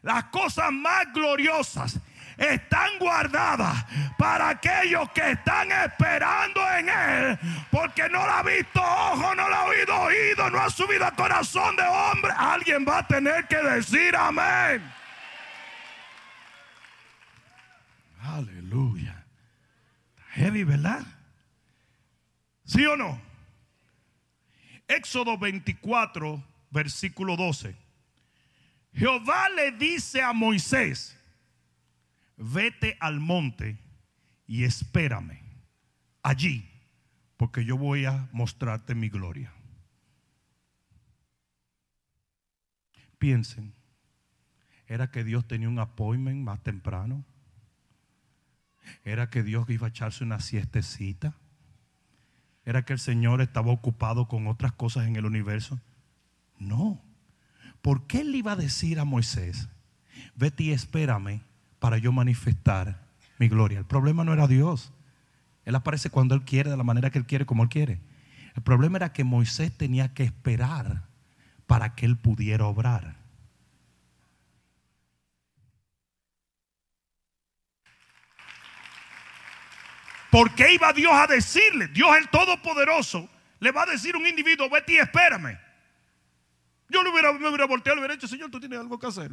[0.02, 1.98] las cosas más gloriosas
[2.36, 3.84] están guardadas
[4.16, 7.38] para aquellos que están esperando en Él.
[7.70, 11.10] Porque no lo ha visto ojo, no lo ha oído oído, no ha subido a
[11.10, 12.32] corazón de hombre.
[12.36, 14.82] Alguien va a tener que decir amén.
[18.22, 19.09] Aleluya.
[20.30, 21.06] Heavy, ¿verdad?
[22.64, 23.20] ¿Sí o no?
[24.86, 27.76] Éxodo 24, versículo 12.
[28.92, 31.16] Jehová le dice a Moisés,
[32.36, 33.78] vete al monte
[34.46, 35.40] y espérame
[36.22, 36.68] allí,
[37.36, 39.52] porque yo voy a mostrarte mi gloria.
[43.18, 43.74] Piensen,
[44.86, 47.24] ¿era que Dios tenía un appointment más temprano?
[49.04, 51.34] ¿Era que Dios iba a echarse una siestecita?
[52.64, 55.80] ¿Era que el Señor estaba ocupado con otras cosas en el universo?
[56.58, 57.02] No.
[57.82, 59.68] ¿por qué él iba a decir a Moisés,
[60.36, 61.42] vete y espérame
[61.78, 63.06] para yo manifestar
[63.38, 63.78] mi gloria?
[63.78, 64.92] El problema no era Dios.
[65.64, 68.00] Él aparece cuando él quiere, de la manera que él quiere, como él quiere.
[68.54, 71.04] El problema era que Moisés tenía que esperar
[71.66, 73.16] para que él pudiera obrar.
[80.30, 81.88] ¿Por qué iba Dios a decirle?
[81.88, 85.58] Dios el Todopoderoso le va a decir a un individuo, vete y espérame.
[86.88, 89.30] Yo le hubiera, me hubiera volteado le hubiera dicho, Señor, tú tienes algo que hacer.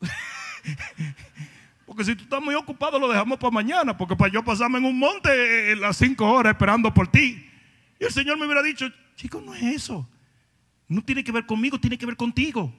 [1.86, 3.96] porque si tú estás muy ocupado, lo dejamos para mañana.
[3.96, 7.50] Porque para yo pasarme en un monte eh, en las cinco horas esperando por ti.
[7.98, 10.08] Y el Señor me hubiera dicho, chico, no es eso.
[10.88, 12.72] No tiene que ver conmigo, tiene que ver contigo.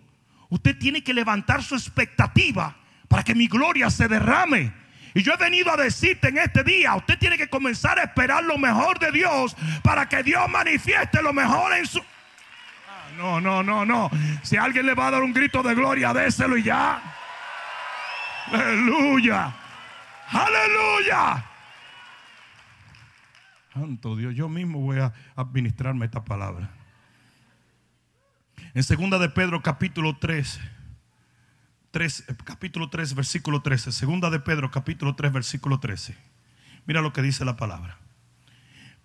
[0.49, 4.73] Usted tiene que levantar su expectativa para que mi gloria se derrame.
[5.15, 8.43] Y yo he venido a decirte en este día, usted tiene que comenzar a esperar
[8.43, 11.99] lo mejor de Dios para que Dios manifieste lo mejor en su...
[11.99, 14.11] Ah, no, no, no, no.
[14.43, 17.01] Si alguien le va a dar un grito de gloria, déselo y ya.
[18.51, 19.55] Aleluya.
[20.27, 21.45] Aleluya.
[23.73, 26.71] Santo Dios, yo mismo voy a administrarme esta palabra.
[28.73, 30.59] En segunda de Pedro capítulo 3
[32.43, 33.91] capítulo 3, versículo 13.
[33.91, 36.15] Segunda de Pedro, capítulo 3, versículo 13.
[36.85, 37.97] Mira lo que dice la palabra.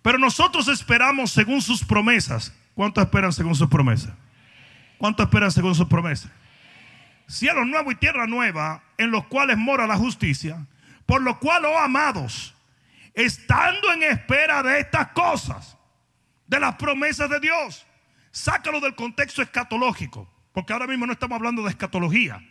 [0.01, 2.53] Pero nosotros esperamos según sus promesas.
[2.75, 4.13] ¿Cuánto esperan según sus promesas?
[4.97, 6.31] ¿Cuánto esperan según sus promesas?
[7.27, 10.65] Cielo nuevo y tierra nueva, en los cuales mora la justicia.
[11.05, 12.53] Por lo cual, oh amados,
[13.13, 15.77] estando en espera de estas cosas,
[16.47, 17.85] de las promesas de Dios,
[18.31, 22.41] sácalo del contexto escatológico, porque ahora mismo no estamos hablando de escatología.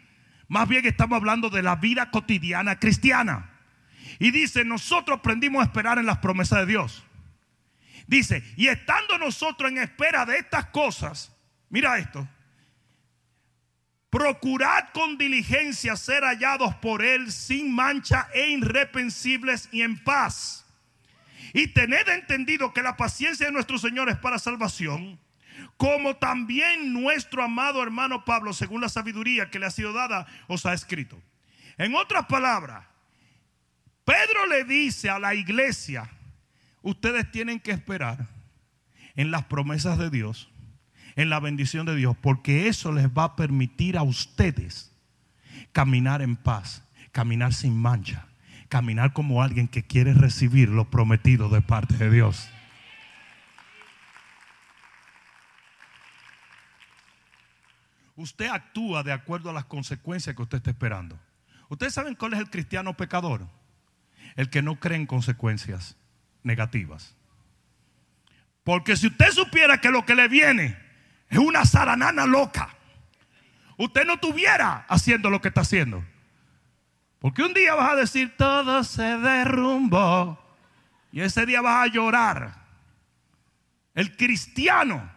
[0.51, 3.49] Más bien estamos hablando de la vida cotidiana cristiana.
[4.19, 7.05] Y dice, nosotros aprendimos a esperar en las promesas de Dios.
[8.09, 11.33] Dice, y estando nosotros en espera de estas cosas,
[11.69, 12.29] mira esto,
[14.11, 20.67] procurad con diligencia ser hallados por Él sin mancha e irreprensibles y en paz.
[21.55, 25.17] Y tened entendido que la paciencia de nuestro Señor es para salvación
[25.77, 30.67] como también nuestro amado hermano Pablo, según la sabiduría que le ha sido dada, os
[30.67, 31.21] ha escrito.
[31.79, 32.85] En otras palabras,
[34.05, 36.11] Pedro le dice a la iglesia,
[36.83, 38.27] ustedes tienen que esperar
[39.17, 40.51] en las promesas de Dios,
[41.17, 44.93] en la bendición de Dios, porque eso les va a permitir a ustedes
[45.73, 48.27] caminar en paz, caminar sin mancha,
[48.69, 52.49] caminar como alguien que quiere recibir lo prometido de parte de Dios.
[58.21, 61.19] Usted actúa de acuerdo a las consecuencias que usted está esperando.
[61.69, 63.47] ¿Ustedes saben cuál es el cristiano pecador?
[64.37, 65.97] El que no cree en consecuencias
[66.43, 67.17] negativas.
[68.63, 70.77] Porque si usted supiera que lo que le viene
[71.29, 72.75] es una zaranana loca,
[73.79, 76.05] usted no estuviera haciendo lo que está haciendo.
[77.21, 80.39] Porque un día vas a decir, todo se derrumbó.
[81.13, 82.65] Y ese día vas a llorar.
[83.95, 85.11] El cristiano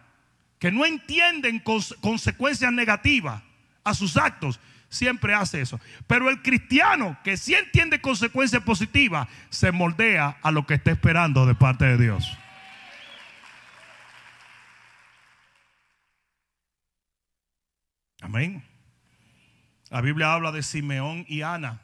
[0.64, 1.62] que no entienden
[2.00, 3.42] consecuencias negativas
[3.84, 5.78] a sus actos, siempre hace eso.
[6.06, 11.44] Pero el cristiano que sí entiende consecuencias positivas, se moldea a lo que está esperando
[11.44, 12.38] de parte de Dios.
[18.22, 18.64] Amén.
[19.90, 21.82] La Biblia habla de Simeón y Ana.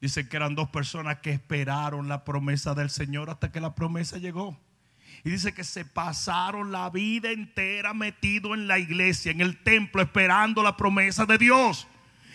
[0.00, 4.18] Dice que eran dos personas que esperaron la promesa del Señor hasta que la promesa
[4.18, 4.56] llegó.
[5.22, 10.00] Y dice que se pasaron la vida entera metido en la iglesia, en el templo,
[10.00, 11.86] esperando la promesa de Dios.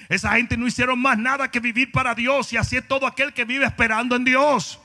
[0.08, 3.34] Esa gente no hicieron más nada que vivir para Dios y así es todo aquel
[3.34, 4.80] que vive esperando en Dios.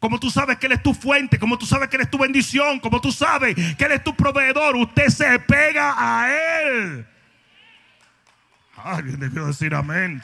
[0.00, 2.18] Como tú sabes que Él es tu fuente, como tú sabes que Él es tu
[2.18, 6.30] bendición, como tú sabes que Él es tu proveedor, usted se pega a
[6.62, 7.06] Él.
[8.76, 10.22] Alguien debió decir amén.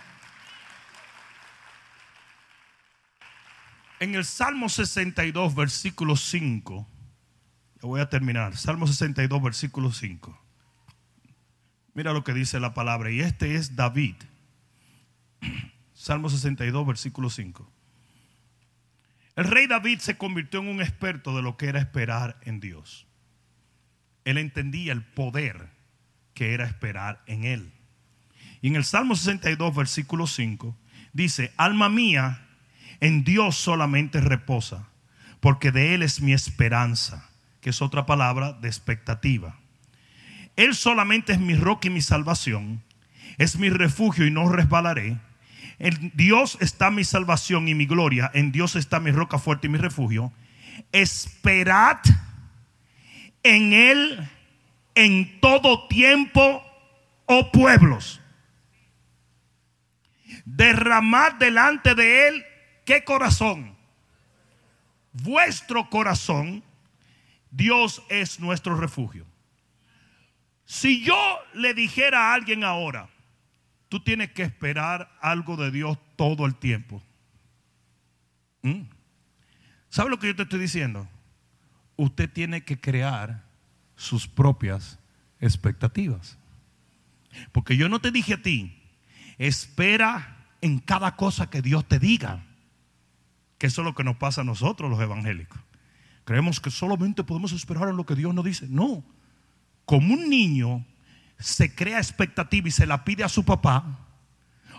[4.01, 6.88] En el Salmo 62, versículo 5
[7.88, 8.56] voy a terminar.
[8.56, 10.38] Salmo 62, versículo 5.
[11.94, 13.10] Mira lo que dice la palabra.
[13.10, 14.14] Y este es David.
[15.94, 17.70] Salmo 62, versículo 5.
[19.34, 23.06] El rey David se convirtió en un experto de lo que era esperar en Dios.
[24.24, 25.70] Él entendía el poder
[26.35, 27.72] que era esperar en Él.
[28.60, 30.76] Y en el Salmo 62, versículo 5,
[31.12, 32.46] dice, alma mía,
[33.00, 34.88] en Dios solamente reposa,
[35.40, 37.31] porque de Él es mi esperanza
[37.63, 39.56] que es otra palabra de expectativa.
[40.56, 42.83] Él solamente es mi roca y mi salvación,
[43.38, 45.17] es mi refugio y no resbalaré.
[45.79, 49.71] En Dios está mi salvación y mi gloria, en Dios está mi roca fuerte y
[49.71, 50.31] mi refugio.
[50.92, 51.98] Esperad
[53.42, 54.29] en Él
[54.94, 56.63] en todo tiempo
[57.27, 58.21] o pueblos.
[60.44, 62.44] Derramad delante de él,
[62.85, 63.77] ¿qué corazón?
[65.13, 66.63] Vuestro corazón.
[67.53, 69.27] Dios es nuestro refugio.
[70.65, 71.17] Si yo
[71.55, 73.11] le dijera a alguien ahora,
[73.88, 77.03] tú tienes que esperar algo de Dios todo el tiempo.
[78.63, 78.85] ¿Mm?
[79.90, 81.07] ¿Sabe lo que yo te estoy diciendo?
[81.96, 83.44] Usted tiene que crear
[83.96, 84.98] sus propias
[85.38, 86.38] expectativas.
[87.53, 88.83] Porque yo no te dije a ti,
[89.37, 92.44] espera en cada cosa que Dios te diga.
[93.59, 95.61] Que eso es lo que nos pasa a nosotros los evangélicos.
[96.33, 98.64] Creemos que solamente podemos esperar en lo que Dios nos dice.
[98.70, 99.04] No.
[99.85, 100.83] Como un niño
[101.38, 103.85] se crea expectativa y se la pide a su papá.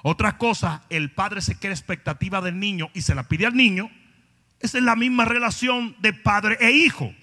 [0.02, 3.92] Otra cosa, el padre se crea expectativa del niño y se la pide al niño.
[4.62, 7.14] Esa es la misma relación de padre e hijo.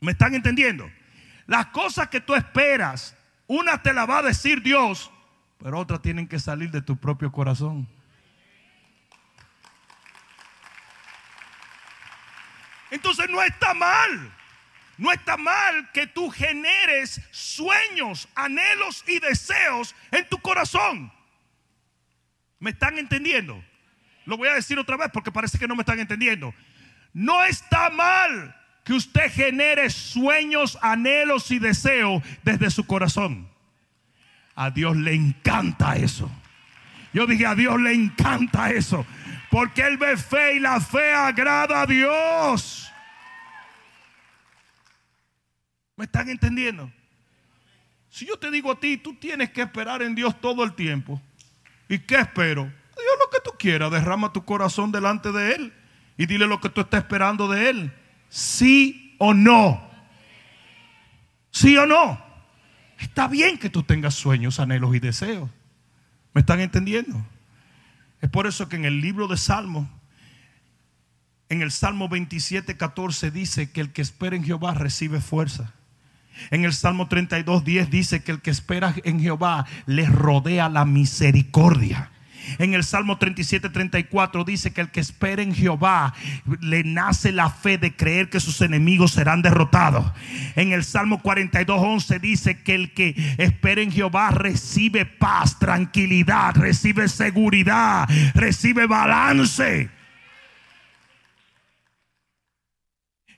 [0.00, 0.88] ¿Me están entendiendo?
[1.46, 3.14] Las cosas que tú esperas,
[3.48, 5.10] una te la va a decir Dios,
[5.58, 7.86] pero otras tienen que salir de tu propio corazón.
[12.92, 14.32] Entonces no está mal.
[14.98, 21.10] No está mal que tú generes sueños, anhelos y deseos en tu corazón.
[22.60, 23.64] ¿Me están entendiendo?
[24.26, 26.54] Lo voy a decir otra vez porque parece que no me están entendiendo.
[27.14, 33.48] No está mal que usted genere sueños, anhelos y deseos desde su corazón.
[34.54, 36.30] A Dios le encanta eso.
[37.14, 39.06] Yo dije, a Dios le encanta eso.
[39.52, 42.90] Porque Él ve fe y la fe agrada a Dios.
[45.94, 46.90] ¿Me están entendiendo?
[48.08, 51.20] Si yo te digo a ti, tú tienes que esperar en Dios todo el tiempo.
[51.86, 52.62] ¿Y qué espero?
[52.62, 55.74] Dios lo que tú quieras, derrama tu corazón delante de Él
[56.16, 57.92] y dile lo que tú estás esperando de Él.
[58.30, 59.86] Sí o no.
[61.50, 62.18] Sí o no.
[62.98, 65.50] Está bien que tú tengas sueños, anhelos y deseos.
[66.32, 67.22] ¿Me están entendiendo?
[68.22, 69.88] Es por eso que en el libro de Salmos,
[71.48, 75.74] en el Salmo 27, 14 dice que el que espera en Jehová recibe fuerza.
[76.50, 80.84] En el Salmo 32, 10 dice que el que espera en Jehová le rodea la
[80.84, 82.11] misericordia.
[82.58, 86.14] En el Salmo 37, 34 dice que el que espera en Jehová
[86.60, 90.12] le nace la fe de creer que sus enemigos serán derrotados.
[90.56, 96.54] En el Salmo 42, 11 dice que el que espera en Jehová recibe paz, tranquilidad,
[96.56, 99.90] recibe seguridad, recibe balance.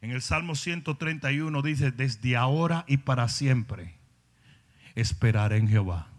[0.01, 3.95] En el Salmo 131 dice, desde ahora y para siempre
[4.95, 6.14] esperaré en Jehová.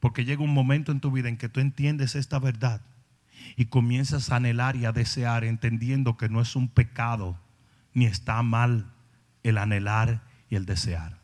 [0.00, 2.80] Porque llega un momento en tu vida en que tú entiendes esta verdad
[3.56, 7.38] y comienzas a anhelar y a desear, entendiendo que no es un pecado
[7.94, 8.92] ni está mal
[9.42, 11.18] el anhelar y el desear.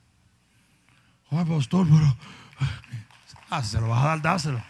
[1.31, 2.17] Ay, pastor, pero
[3.51, 4.63] ah, se lo vas a dar, dáselo.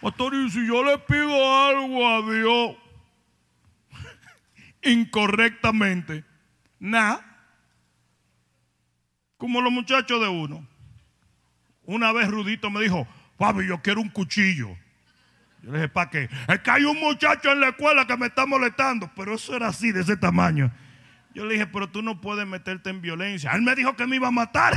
[0.00, 2.76] Pastor, y si yo le pido algo a Dios
[4.82, 6.24] incorrectamente,
[6.78, 7.27] nada.
[9.38, 10.66] Como los muchachos de uno.
[11.84, 13.08] Una vez Rudito me dijo,
[13.38, 14.76] Fabi, yo quiero un cuchillo.
[15.62, 16.28] Yo le dije, ¿para qué?
[16.48, 19.10] Es que hay un muchacho en la escuela que me está molestando.
[19.16, 20.70] Pero eso era así, de ese tamaño.
[21.34, 23.52] Yo le dije, pero tú no puedes meterte en violencia.
[23.52, 24.74] Él me dijo que me iba a matar.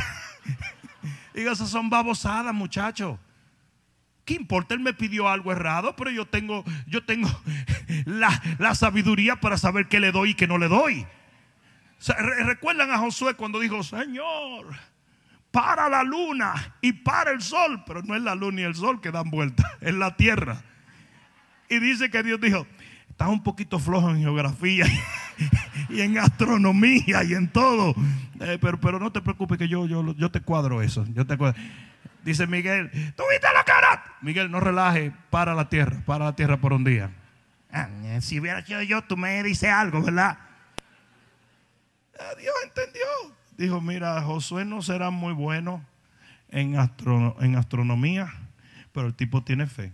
[1.34, 3.18] Digo, esas son babosadas, muchachos.
[4.26, 4.76] ¿Qué importa?
[4.76, 7.30] Él me pidió algo errado, pero yo tengo, yo tengo
[8.06, 11.08] la, la sabiduría para saber qué le doy y qué no le doy.
[12.46, 14.66] Recuerdan a Josué cuando dijo, Señor,
[15.52, 19.02] para la luna y para el sol, pero no es la luna y el sol
[19.02, 20.64] que dan vuelta, es la tierra.
[21.70, 22.66] Y dice que Dios dijo,
[23.10, 24.86] estás un poquito flojo en geografía
[25.90, 27.94] y en astronomía y en todo,
[28.40, 31.38] eh, pero, pero no te preocupes que yo, yo, yo te cuadro eso, yo te.
[32.24, 34.04] Dice Miguel, ¿tú viste la cara?
[34.22, 37.10] Miguel, no relaje, para la tierra, para la tierra por un día.
[37.72, 37.88] Ah,
[38.20, 40.38] si hubiera sido yo, tú me dices algo, ¿verdad?
[42.22, 43.02] Ah, Dios entendió.
[43.58, 45.84] Dijo, mira, Josué no será muy bueno
[46.50, 48.32] en, en astronomía,
[48.92, 49.92] pero el tipo tiene fe.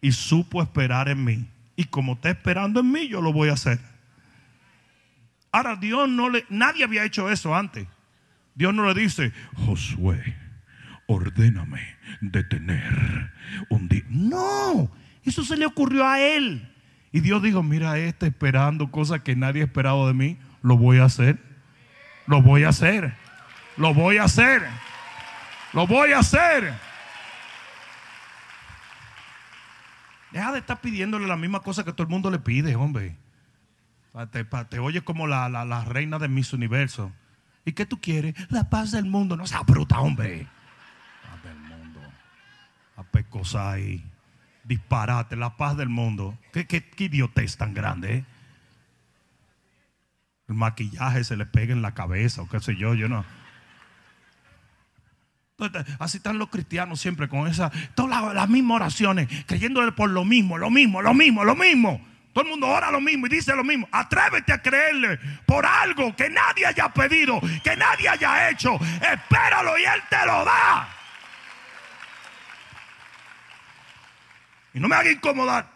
[0.00, 1.48] Y supo esperar en mí.
[1.76, 3.78] Y como está esperando en mí, yo lo voy a hacer.
[5.50, 7.86] Ahora, Dios no le, nadie había hecho eso antes.
[8.54, 10.36] Dios no le dice, Josué,
[11.06, 13.32] ordéname detener
[13.70, 14.04] un día.
[14.08, 14.90] No,
[15.24, 16.71] eso se le ocurrió a él.
[17.12, 20.98] Y Dios dijo, mira, este esperando cosas que nadie ha esperado de mí, lo voy
[20.98, 21.38] a hacer.
[22.26, 23.14] Lo voy a hacer.
[23.76, 24.62] Lo voy a hacer.
[25.74, 26.72] Lo voy a hacer.
[30.30, 33.16] Deja de estar pidiéndole la misma cosa que todo el mundo le pide, hombre.
[34.30, 37.12] Te, te oyes como la, la, la reina de Miss Universo.
[37.64, 38.34] ¿Y qué tú quieres?
[38.50, 39.36] La paz del mundo.
[39.36, 40.46] No sea bruta, hombre.
[41.22, 42.00] Paz del mundo.
[42.96, 44.04] A pecosar ahí.
[44.64, 46.38] Disparate, la paz del mundo.
[46.52, 48.24] ¿Qué, qué, idiotez tan grande, eh?
[50.48, 53.24] El maquillaje se le pega en la cabeza o qué sé yo, yo no.
[55.98, 60.24] Así están los cristianos siempre con esas, todas las, las mismas oraciones, creyéndole por lo
[60.24, 62.00] mismo, lo mismo, lo mismo, lo mismo.
[62.32, 63.86] Todo el mundo ora lo mismo y dice lo mismo.
[63.92, 68.76] Atrévete a creerle por algo que nadie haya pedido, que nadie haya hecho.
[68.76, 70.88] Espéralo y Él te lo da.
[74.74, 75.72] Y no me haga incomodar.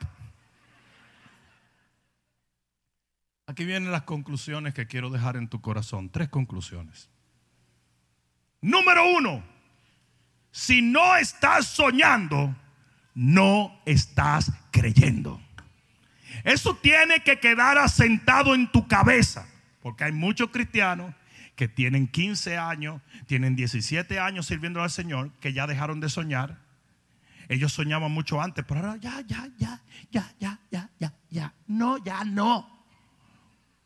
[3.47, 6.11] Aquí vienen las conclusiones que quiero dejar en tu corazón.
[6.11, 7.09] Tres conclusiones.
[8.61, 9.44] Número uno,
[10.51, 12.57] si no estás soñando,
[13.14, 15.40] no estás creyendo.
[16.42, 19.47] Eso tiene que quedar asentado en tu cabeza,
[19.80, 21.14] porque hay muchos cristianos
[21.55, 26.59] que tienen 15 años, tienen 17 años sirviendo al Señor, que ya dejaron de soñar.
[27.49, 29.80] Ellos soñaban mucho antes, pero ahora ya, ya, ya,
[30.11, 31.55] ya, ya, ya, ya, ya.
[31.66, 32.68] No, ya no.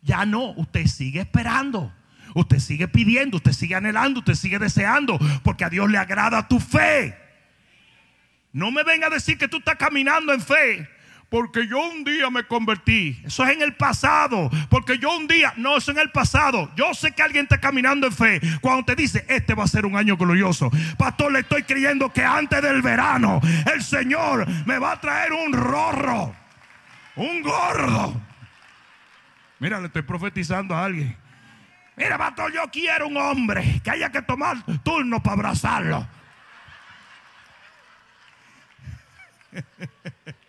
[0.03, 1.93] Ya no, usted sigue esperando.
[2.35, 6.61] Usted sigue pidiendo, usted sigue anhelando, usted sigue deseando, porque a Dios le agrada tu
[6.61, 7.17] fe.
[8.53, 10.89] No me venga a decir que tú estás caminando en fe,
[11.31, 13.23] porque yo un día me convertí.
[13.25, 16.71] Eso es en el pasado, porque yo un día, no, eso es en el pasado.
[16.77, 19.87] Yo sé que alguien está caminando en fe cuando te dice, este va a ser
[19.87, 20.71] un año glorioso.
[20.99, 23.41] Pastor, le estoy creyendo que antes del verano
[23.73, 26.35] el Señor me va a traer un rorro,
[27.15, 28.21] un gordo.
[29.61, 31.17] Mira, le estoy profetizando a alguien.
[31.97, 36.09] Mira, pastor, yo quiero un hombre que haya que tomar turno para abrazarlo.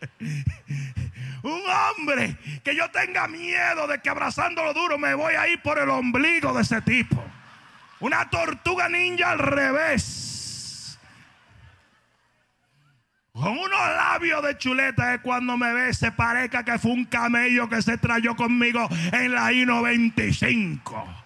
[1.44, 5.80] un hombre que yo tenga miedo de que abrazándolo duro me voy a ir por
[5.80, 7.24] el ombligo de ese tipo.
[8.00, 11.00] Una tortuga ninja al revés.
[13.32, 17.70] Con unos labios de chuleta es cuando me ve se parezca que fue un camello
[17.70, 21.21] que se trayó conmigo en la I-95.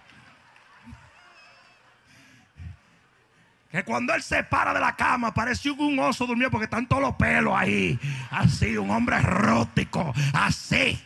[3.76, 7.02] Que cuando él se para de la cama parece un oso durmió porque están todos
[7.02, 8.00] los pelos ahí.
[8.30, 10.98] Así, un hombre rústico, así.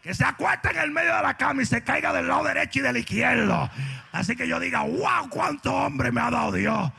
[0.00, 2.78] Que se acuesta en el medio de la cama y se caiga del lado derecho
[2.78, 3.68] y del izquierdo.
[4.12, 6.92] Así que yo diga, wow, cuánto hombre me ha dado Dios.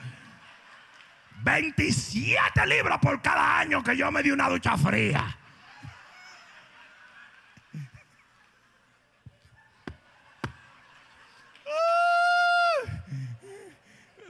[1.42, 5.38] 27 libras por cada año que yo me di una ducha fría.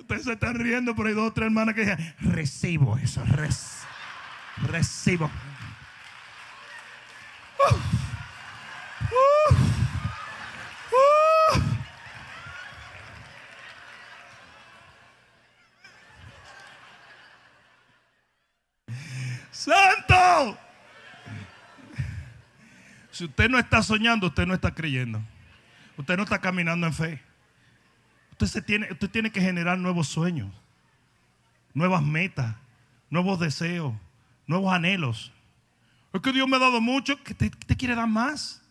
[0.06, 3.80] Ustedes se están riendo, pero hay dos o tres hermanas que dicen, recibo eso, res,
[4.68, 5.32] recibo.
[7.58, 7.74] Uh,
[9.12, 9.56] uh,
[10.92, 11.62] uh.
[19.50, 20.60] Santo.
[23.10, 25.20] Si usted no está soñando, usted no está creyendo.
[25.98, 27.35] Usted no está caminando en fe.
[28.40, 30.52] Usted, tiene, usted tiene que generar nuevos sueños,
[31.74, 32.56] nuevas metas,
[33.10, 33.94] nuevos deseos,
[34.46, 35.32] nuevos anhelos.
[36.14, 38.62] Es que Dios me ha dado mucho, que te, quiere dar más.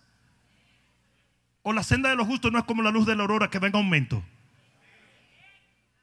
[1.63, 3.59] O la senda de los justos no es como la luz de la aurora que
[3.59, 4.23] venga aumento.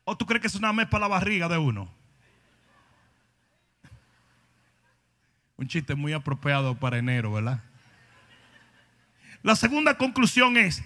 [0.05, 1.91] ¿O tú crees que es una mes para la barriga de uno?
[5.57, 7.63] Un chiste muy apropiado para enero, ¿verdad?
[9.43, 10.83] La segunda conclusión es,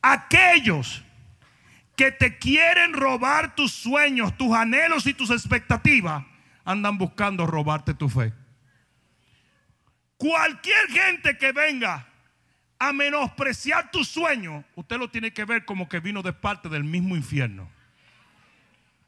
[0.00, 1.02] aquellos
[1.96, 6.24] que te quieren robar tus sueños, tus anhelos y tus expectativas,
[6.64, 8.32] andan buscando robarte tu fe.
[10.16, 12.06] Cualquier gente que venga
[12.78, 16.84] a menospreciar tus sueños, usted lo tiene que ver como que vino de parte del
[16.84, 17.70] mismo infierno.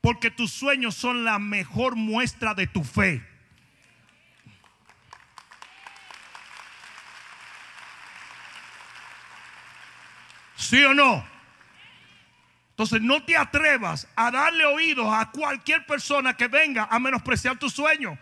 [0.01, 3.27] Porque tus sueños son la mejor muestra de tu fe.
[10.55, 11.36] ¿Sí o no?
[12.77, 17.71] Entonces no te atrevas a darle oídos a cualquier persona que venga a menospreciar tu
[17.71, 18.19] sueño,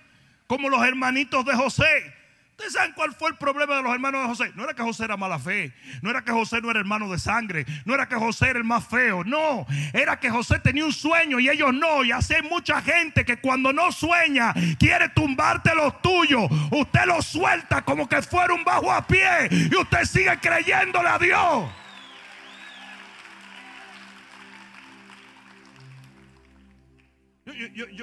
[0.47, 2.15] como los hermanitos de José.
[2.51, 4.53] ¿Ustedes saben cuál fue el problema de los hermanos de José?
[4.55, 7.19] No era que José era mala fe, no era que José no era hermano de
[7.19, 10.93] sangre, no era que José era el más feo, no, era que José tenía un
[10.93, 12.05] sueño y ellos no.
[12.05, 16.49] Y así hay mucha gente que cuando no sueña quiere tumbarte los tuyos.
[16.71, 21.19] Usted lo suelta como que fuera un bajo a pie y usted sigue creyéndole a
[21.19, 21.84] Dios.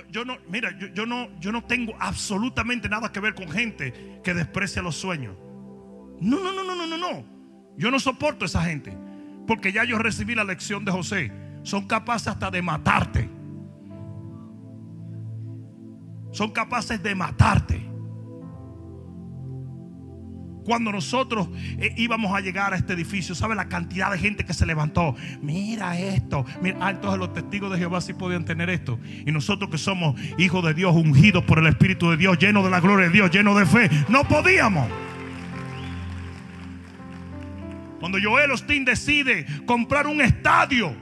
[0.10, 4.20] Yo, no, mira, yo, yo, no, yo no tengo absolutamente nada que ver con gente
[4.24, 5.36] que desprecia los sueños.
[6.20, 7.26] No, no, no, no, no, no, no.
[7.78, 8.96] Yo no soporto a esa gente.
[9.48, 11.32] Porque ya yo recibí la lección de José.
[11.64, 13.30] Son capaces hasta de matarte.
[16.32, 17.91] Son capaces de matarte.
[20.64, 21.50] Cuando nosotros
[21.80, 25.16] eh, íbamos a llegar a este edificio, ¿sabe la cantidad de gente que se levantó?
[25.42, 26.46] Mira esto.
[26.62, 29.00] Mira, ah, entonces los testigos de Jehová sí podían tener esto.
[29.26, 32.70] Y nosotros que somos hijos de Dios, ungidos por el Espíritu de Dios, llenos de
[32.70, 34.88] la gloria de Dios, llenos de fe, no podíamos.
[38.00, 40.96] Cuando Joel Osteen decide comprar un estadio,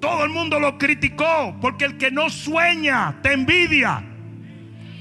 [0.00, 4.09] todo el mundo lo criticó porque el que no sueña te envidia.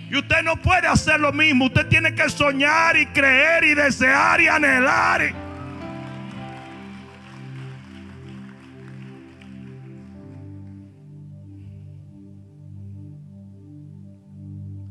[0.09, 1.65] Y usted no puede hacer lo mismo.
[1.65, 5.33] Usted tiene que soñar y creer y desear y anhelar.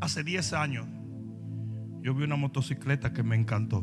[0.00, 0.86] Hace 10 años
[2.00, 3.82] yo vi una motocicleta que me encantó.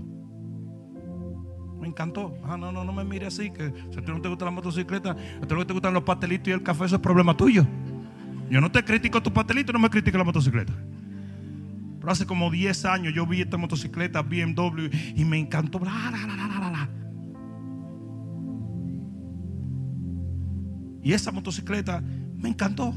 [1.79, 2.38] Me encantó.
[2.45, 3.51] Ah, no, no, no me mire así.
[3.51, 6.03] Que si a ti no te gusta la motocicleta, a ti no te gustan los
[6.03, 7.67] pastelitos y el café, eso es problema tuyo.
[8.49, 10.73] Yo no te critico tu pastelito, no me critico la motocicleta.
[12.05, 15.81] Pero hace como 10 años yo vi esta motocicleta BMW y me encantó.
[21.01, 22.03] y esa motocicleta
[22.35, 22.93] me encantó.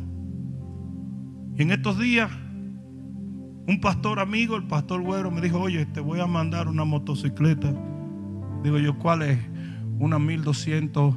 [1.56, 2.30] Y en estos días,
[3.66, 7.72] un pastor amigo, el pastor Güero, me dijo, oye, te voy a mandar una motocicleta.
[8.62, 9.38] Digo yo, ¿cuál es?
[9.98, 11.14] Una 1200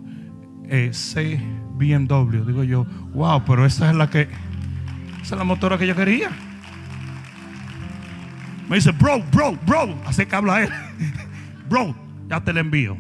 [0.70, 1.42] eh, C
[1.74, 2.46] BMW.
[2.46, 4.30] Digo yo, wow, pero esa es la que,
[5.22, 6.32] esa es la motora que yo quería.
[8.72, 10.02] Me dice, bro, bro, bro.
[10.06, 10.70] Así que habla él.
[11.70, 11.94] bro,
[12.30, 12.98] ya te la envío.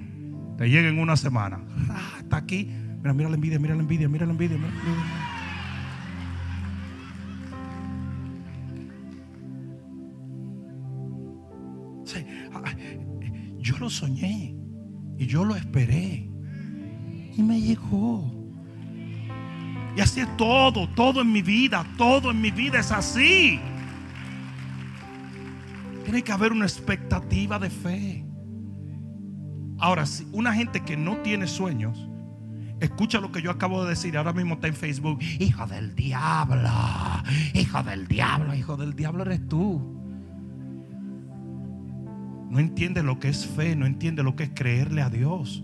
[0.58, 1.62] Te llega en una semana.
[1.90, 2.70] Ah, está aquí.
[2.98, 4.58] Mira, mira la envidia, mira la envidia, mira la envidia.
[4.58, 5.32] Mira la envidia.
[13.60, 14.54] Yo lo soñé
[15.18, 16.30] y yo lo esperé
[17.34, 18.30] y me llegó.
[19.96, 23.58] Y así es todo, todo en mi vida, todo en mi vida es así.
[26.12, 28.26] Tiene que haber una expectativa de fe.
[29.80, 32.06] Ahora, si una gente que no tiene sueños,
[32.82, 36.70] escucha lo que yo acabo de decir, ahora mismo está en Facebook, hijo del diablo,
[37.54, 39.80] hijo del diablo, hijo del diablo eres tú.
[42.50, 45.64] No entiende lo que es fe, no entiende lo que es creerle a Dios.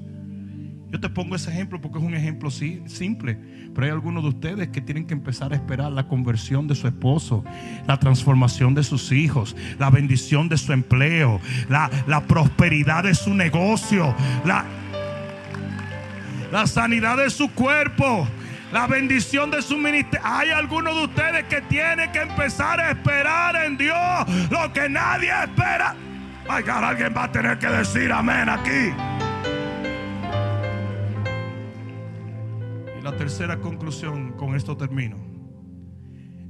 [0.90, 3.38] Yo te pongo ese ejemplo porque es un ejemplo simple.
[3.74, 6.88] Pero hay algunos de ustedes que tienen que empezar a esperar la conversión de su
[6.88, 7.44] esposo,
[7.86, 13.34] la transformación de sus hijos, la bendición de su empleo, la, la prosperidad de su
[13.34, 14.16] negocio,
[14.46, 14.66] la,
[16.52, 18.28] la sanidad de su cuerpo,
[18.72, 20.26] la bendición de su ministerio.
[20.26, 23.98] Hay algunos de ustedes que tienen que empezar a esperar en Dios
[24.50, 25.96] lo que nadie espera.
[26.50, 29.26] Ay, alguien va a tener que decir amén aquí.
[33.12, 35.16] La tercera conclusión, con esto termino.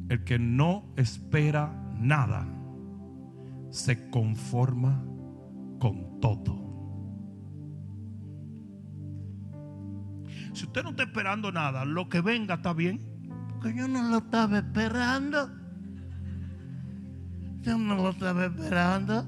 [0.10, 2.48] El que no espera nada
[3.70, 5.04] se conforma
[5.78, 6.58] con todo.
[10.52, 13.06] Si usted no está esperando nada, lo que venga está bien.
[13.50, 15.52] Porque yo no lo estaba esperando.
[17.62, 19.28] Yo no lo estaba esperando.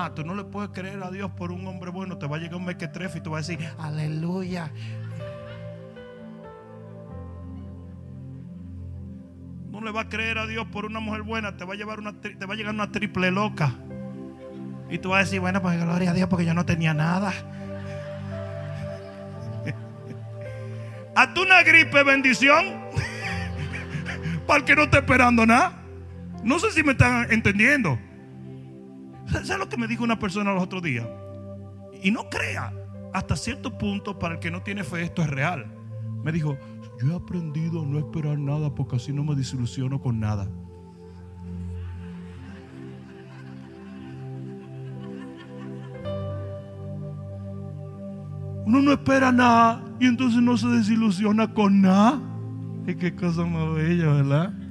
[0.00, 2.18] Ah, tú no le puedes creer a Dios por un hombre bueno.
[2.18, 4.70] Te va a llegar un mequetrefe y tú vas a decir, aleluya.
[9.72, 11.56] No le va a creer a Dios por una mujer buena.
[11.56, 13.74] Te va a, llevar una, te va a llegar una triple loca.
[14.88, 17.32] Y tú vas a decir, bueno, pues gloria a Dios porque yo no tenía nada.
[21.16, 22.84] Hazte una gripe bendición.
[24.46, 25.72] para el que no esté esperando nada.
[26.44, 27.98] No sé si me están entendiendo.
[29.30, 31.06] ¿Sabes lo que me dijo una persona los otros días?
[32.02, 32.72] Y no crea,
[33.12, 35.66] hasta cierto punto, para el que no tiene fe, esto es real.
[36.24, 36.56] Me dijo,
[37.00, 40.48] yo he aprendido a no esperar nada porque así no me desilusiono con nada.
[48.66, 52.20] Uno no espera nada y entonces no se desilusiona con nada.
[52.86, 54.67] Y qué cosa más bella, ¿verdad?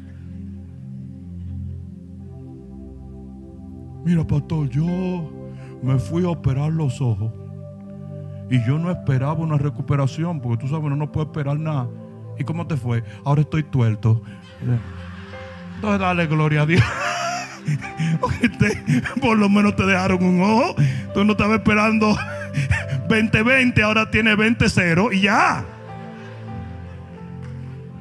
[4.07, 4.85] Mira, pastor, yo
[5.83, 7.29] me fui a operar los ojos.
[8.49, 11.89] Y yo no esperaba una recuperación, porque tú sabes, uno no puede esperar nada.
[12.39, 13.03] ¿Y cómo te fue?
[13.25, 14.21] Ahora estoy tuerto.
[15.75, 16.81] Entonces dale gloria a Dios.
[19.21, 20.75] por lo menos te dejaron un ojo.
[21.13, 22.15] Tú no estabas esperando
[23.09, 25.65] 20-20, ahora tiene 20-0 y ya.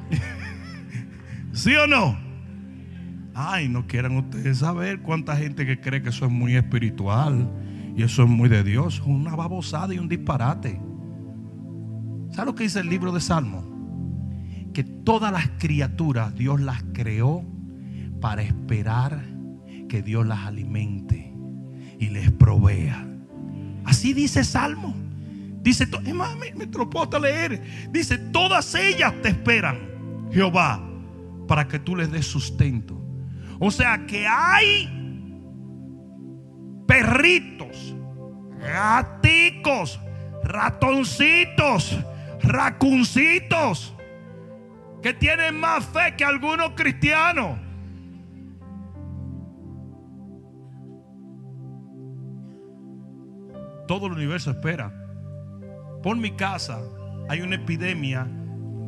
[1.51, 2.26] ¿Sí o no?
[3.39, 7.47] Ay, no quieran ustedes saber cuánta gente que cree que eso es muy espiritual
[7.95, 8.99] y eso es muy de Dios.
[9.05, 10.81] Una babosada y un disparate.
[12.31, 13.63] ¿Sabe lo que dice el libro de Salmo?
[14.73, 17.45] Que todas las criaturas Dios las creó
[18.19, 19.23] para esperar
[19.87, 21.31] que Dios las alimente
[21.99, 23.07] y les provea.
[23.85, 24.95] Así dice Salmo.
[25.61, 27.61] Dice, es más, me, lo puedo leer.
[27.91, 29.77] Dice, todas ellas te esperan,
[30.31, 30.83] Jehová,
[31.47, 33.06] para que tú les des sustento.
[33.59, 34.89] O sea que hay
[36.87, 37.95] perritos,
[38.59, 39.99] gaticos,
[40.43, 41.97] ratoncitos,
[42.41, 43.95] racuncitos
[45.01, 47.59] que tienen más fe que algunos cristianos.
[53.87, 54.93] Todo el universo espera.
[56.03, 56.79] Por mi casa
[57.29, 58.27] hay una epidemia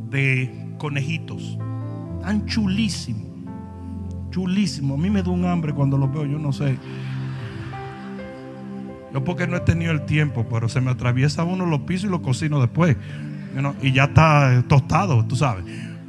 [0.09, 1.57] de conejitos.
[2.22, 3.29] Tan chulísimo.
[4.32, 4.94] Chulísimo.
[4.94, 6.78] A mí me da un hambre cuando lo veo, yo no sé.
[9.14, 12.12] Yo porque no he tenido el tiempo, pero se me atraviesa uno los pisos y
[12.12, 12.96] lo cocino después.
[13.82, 15.66] y ya está tostado, tú sabes.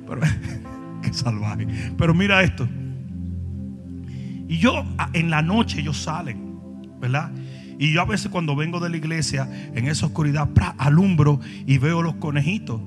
[0.07, 0.21] Pero,
[1.03, 1.66] qué salvaje.
[1.97, 2.68] Pero mira esto.
[4.49, 6.59] Y yo en la noche ellos salen,
[7.01, 7.31] ¿verdad?
[7.79, 12.03] Y yo a veces cuando vengo de la iglesia, en esa oscuridad, alumbro y veo
[12.03, 12.81] los conejitos.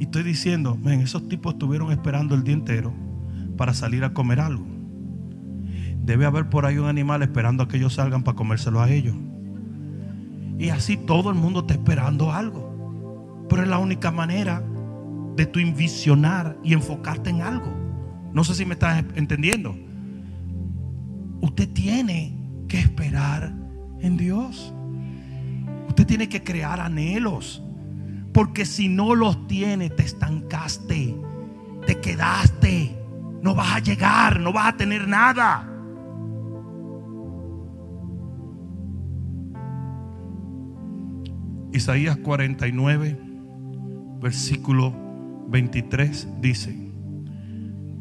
[0.00, 3.11] Y estoy diciendo, ven, esos tipos estuvieron esperando el día entero
[3.62, 4.66] para salir a comer algo.
[6.02, 9.14] Debe haber por ahí un animal esperando a que ellos salgan para comérselo a ellos.
[10.58, 13.46] Y así todo el mundo está esperando algo.
[13.48, 14.64] Pero es la única manera
[15.36, 17.72] de tu envisionar y enfocarte en algo.
[18.32, 19.76] No sé si me estás entendiendo.
[21.40, 22.36] Usted tiene
[22.66, 23.54] que esperar
[24.00, 24.74] en Dios.
[25.86, 27.62] Usted tiene que crear anhelos.
[28.34, 31.14] Porque si no los tiene, te estancaste,
[31.86, 32.98] te quedaste,
[33.42, 35.68] no vas a llegar, no vas a tener nada.
[41.72, 43.18] Isaías 49,
[44.20, 44.94] versículo
[45.48, 46.74] 23 dice,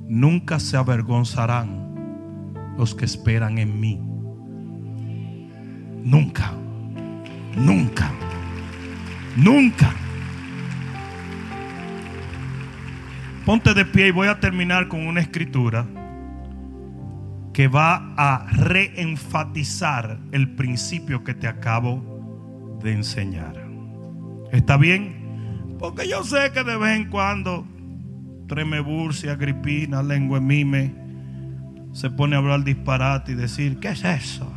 [0.08, 4.00] nunca se avergonzarán los que esperan en mí.
[6.04, 6.52] Nunca,
[7.56, 8.12] nunca,
[9.38, 9.96] nunca.
[13.46, 15.88] Ponte de pie y voy a terminar con una escritura
[17.54, 23.56] que va a reenfatizar el principio que te acabo de enseñar.
[24.52, 25.76] ¿Está bien?
[25.80, 27.66] Porque yo sé que de vez en cuando
[28.48, 30.94] Tremeburcia, Agripina, lengua mime
[31.94, 34.54] se pone a hablar disparate y decir, ¿qué es eso?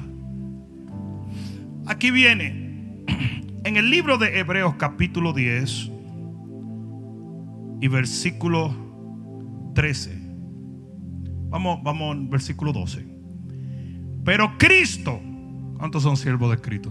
[1.86, 3.02] Aquí viene
[3.64, 5.93] en el libro de Hebreos capítulo 10
[7.84, 8.74] y versículo
[9.74, 10.18] 13.
[11.50, 13.06] Vamos, vamos al versículo 12.
[14.24, 15.20] Pero Cristo,
[15.76, 16.90] ¿cuántos son siervos de Cristo?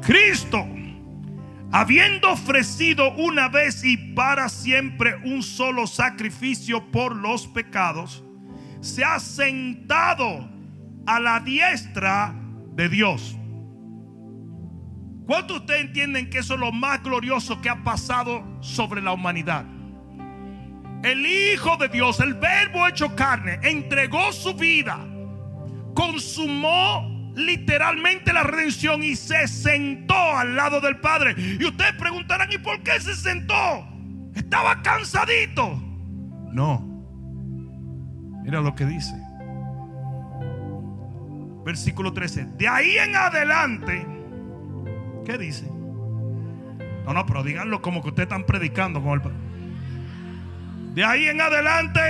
[0.00, 0.66] Cristo,
[1.72, 8.24] habiendo ofrecido una vez y para siempre un solo sacrificio por los pecados,
[8.80, 10.48] se ha sentado
[11.04, 12.34] a la diestra
[12.74, 13.36] de Dios.
[15.26, 19.12] ¿Cuántos de ustedes entienden que eso es lo más glorioso que ha pasado sobre la
[19.12, 19.64] humanidad?
[21.02, 24.98] El Hijo de Dios, el Verbo hecho carne, entregó su vida,
[25.94, 31.34] consumó literalmente la redención y se sentó al lado del Padre.
[31.36, 33.54] Y ustedes preguntarán, ¿y por qué se sentó?
[34.34, 35.82] Estaba cansadito.
[36.52, 36.80] No.
[38.44, 39.14] Mira lo que dice.
[41.64, 42.44] Versículo 13.
[42.56, 44.15] De ahí en adelante
[45.26, 45.66] ¿Qué dice?
[47.04, 49.20] No, no, pero díganlo como que ustedes están predicando con
[50.94, 52.00] De ahí en adelante,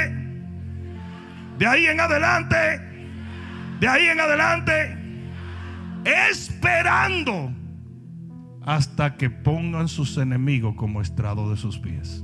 [1.58, 2.56] de ahí en adelante,
[3.80, 4.98] de ahí en adelante,
[6.04, 7.50] esperando
[8.66, 12.22] hasta que pongan sus enemigos como estrado de sus pies.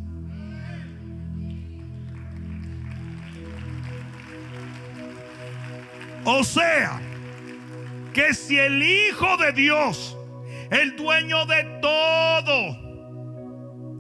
[6.24, 7.00] O sea,
[8.12, 10.18] que si el Hijo de Dios
[10.72, 12.76] el dueño de todo,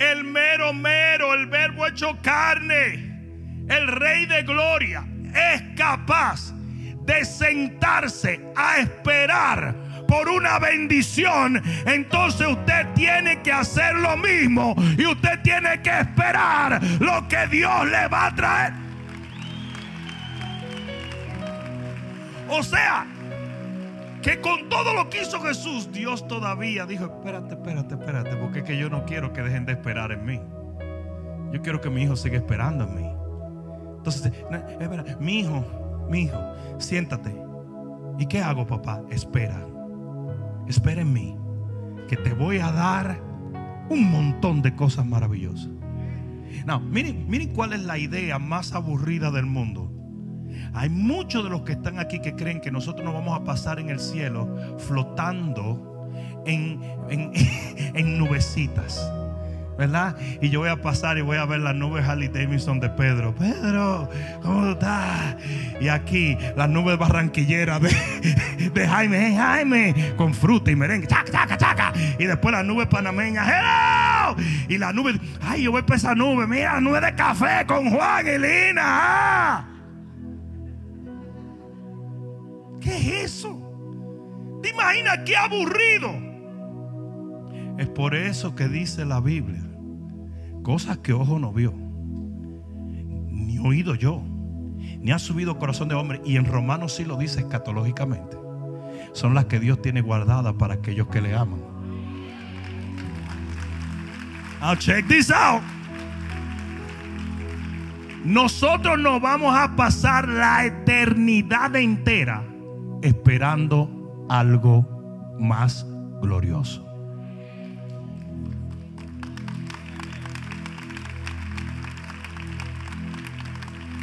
[0.00, 6.52] el mero mero, el verbo hecho carne, el rey de gloria, es capaz
[7.04, 9.74] de sentarse a esperar
[10.08, 16.82] por una bendición, entonces usted tiene que hacer lo mismo y usted tiene que esperar
[17.00, 18.72] lo que Dios le va a traer.
[22.48, 23.06] O sea,
[24.22, 28.64] que con todo lo que hizo Jesús, Dios todavía dijo, espérate, espérate, espérate, porque es
[28.64, 30.40] que yo no quiero que dejen de esperar en mí.
[31.52, 33.10] Yo quiero que mi hijo siga esperando en mí.
[33.98, 34.32] Entonces,
[35.20, 35.64] mi hijo,
[36.08, 36.38] mi hijo,
[36.78, 37.34] siéntate.
[38.18, 39.02] ¿Y qué hago, papá?
[39.10, 39.66] Espera.
[40.66, 41.36] Espera en mí.
[42.08, 43.20] Que te voy a dar
[43.90, 45.68] un montón de cosas maravillosas.
[46.64, 49.91] No, miren, miren cuál es la idea más aburrida del mundo.
[50.74, 53.78] Hay muchos de los que están aquí que creen que nosotros nos vamos a pasar
[53.78, 54.48] en el cielo
[54.78, 55.92] flotando
[56.46, 59.10] en, en, nubecitas.
[59.78, 60.16] ¿verdad?
[60.40, 63.34] Y yo voy a pasar y voy a ver la nube Harley Davidson de Pedro.
[63.34, 64.08] Pedro,
[64.42, 65.36] ¿cómo estás?
[65.80, 67.90] Y aquí la nube barranquillera de,
[68.88, 71.92] Jaime, Jaime, con fruta y merengue, chaca, chaca, chaca.
[72.18, 74.36] Y después la nube panameña, hello.
[74.68, 78.26] Y la nube, ay, yo voy para esa nube, mira, nube de café con Juan
[78.26, 78.82] y Lina.
[78.84, 79.71] Ah.
[82.92, 83.58] ¿Qué es eso?
[84.62, 86.10] ¿Te imaginas qué aburrido?
[87.78, 89.62] Es por eso que dice la Biblia
[90.62, 94.22] Cosas que ojo no vio, ni oído yo,
[95.00, 96.20] ni ha subido corazón de hombre.
[96.24, 98.36] Y en Romanos sí lo dice escatológicamente.
[99.12, 101.60] Son las que Dios tiene guardadas para aquellos que le aman.
[104.60, 105.62] Now check this out.
[108.22, 112.51] Nosotros nos vamos a pasar la eternidad entera
[113.02, 115.86] esperando algo más
[116.20, 116.88] glorioso.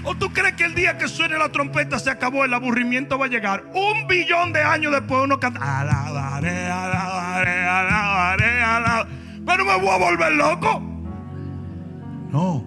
[0.04, 3.26] ¿O tú crees que el día que suene la trompeta se acabó, el aburrimiento va
[3.26, 3.66] a llegar?
[3.74, 9.10] Un billón de años después uno canta, alabaré, alabaré, alabaré, alabaré.
[9.45, 10.82] Pero me voy a volver loco.
[12.32, 12.66] No.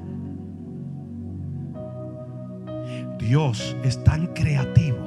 [3.18, 5.01] Dios es tan creativo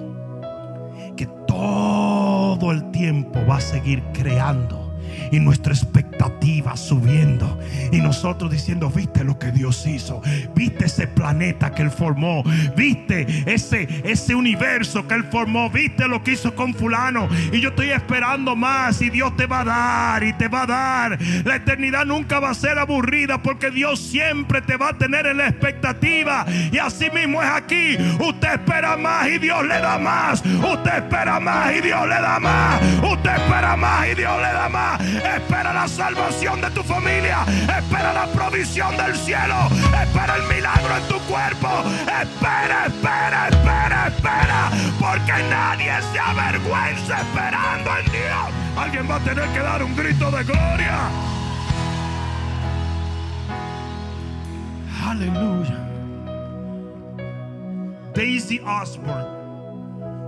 [1.56, 4.85] todo el tiempo va a seguir creando
[5.32, 7.60] y nuestra expectativa subiendo.
[7.92, 10.22] Y nosotros diciendo, viste lo que Dios hizo,
[10.56, 12.44] viste ese planeta que Él formó,
[12.76, 17.28] viste ese, ese universo que Él formó, viste lo que hizo con fulano.
[17.52, 20.66] Y yo estoy esperando más y Dios te va a dar y te va a
[20.66, 21.18] dar.
[21.44, 25.38] La eternidad nunca va a ser aburrida porque Dios siempre te va a tener en
[25.38, 26.46] la expectativa.
[26.72, 27.98] Y así mismo es aquí.
[28.20, 30.44] Usted espera más y Dios le da más.
[30.46, 32.82] Usted espera más y Dios le da más.
[33.04, 35.02] Usted espera más y Dios le da más.
[35.06, 37.46] Espera la salvación de tu familia.
[37.48, 39.68] Espera la provisión del cielo.
[40.02, 41.70] Espera el milagro en tu cuerpo.
[42.02, 44.72] Espera, espera, espera, espera.
[45.00, 48.78] Porque nadie se avergüenza esperando en Dios.
[48.78, 51.10] Alguien va a tener que dar un grito de gloria.
[55.08, 55.78] Aleluya.
[58.14, 59.35] Daisy Osborne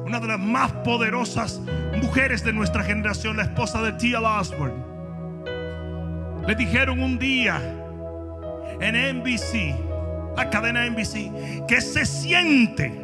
[0.08, 1.60] una de las más poderosas
[2.02, 4.26] mujeres de nuestra generación, la esposa de T.L.
[4.26, 4.74] Osborne.
[6.48, 7.62] Le dijeron un día
[8.80, 9.76] en NBC,
[10.38, 13.04] la cadena NBC, que se siente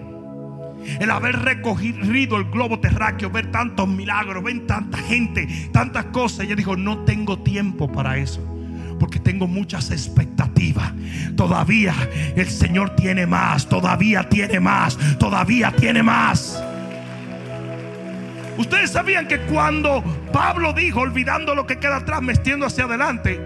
[1.01, 6.45] el haber recogido el globo terráqueo, ver tantos milagros, ver tanta gente, tantas cosas.
[6.45, 8.41] Ella dijo, no tengo tiempo para eso
[8.97, 10.93] porque tengo muchas expectativas.
[11.36, 11.93] Todavía
[12.38, 16.64] el Señor tiene más, todavía tiene más, todavía tiene más.
[18.58, 23.39] Ustedes sabían que cuando Pablo dijo, olvidando lo que queda atrás, metiendo hacia adelante,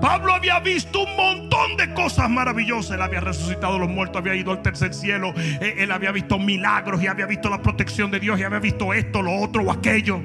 [0.00, 2.96] Pablo había visto un montón de cosas maravillosas.
[2.96, 5.32] Él había resucitado a los muertos, había ido al tercer cielo.
[5.36, 8.92] Eh, él había visto milagros y había visto la protección de Dios y había visto
[8.92, 10.20] esto, lo otro o aquello.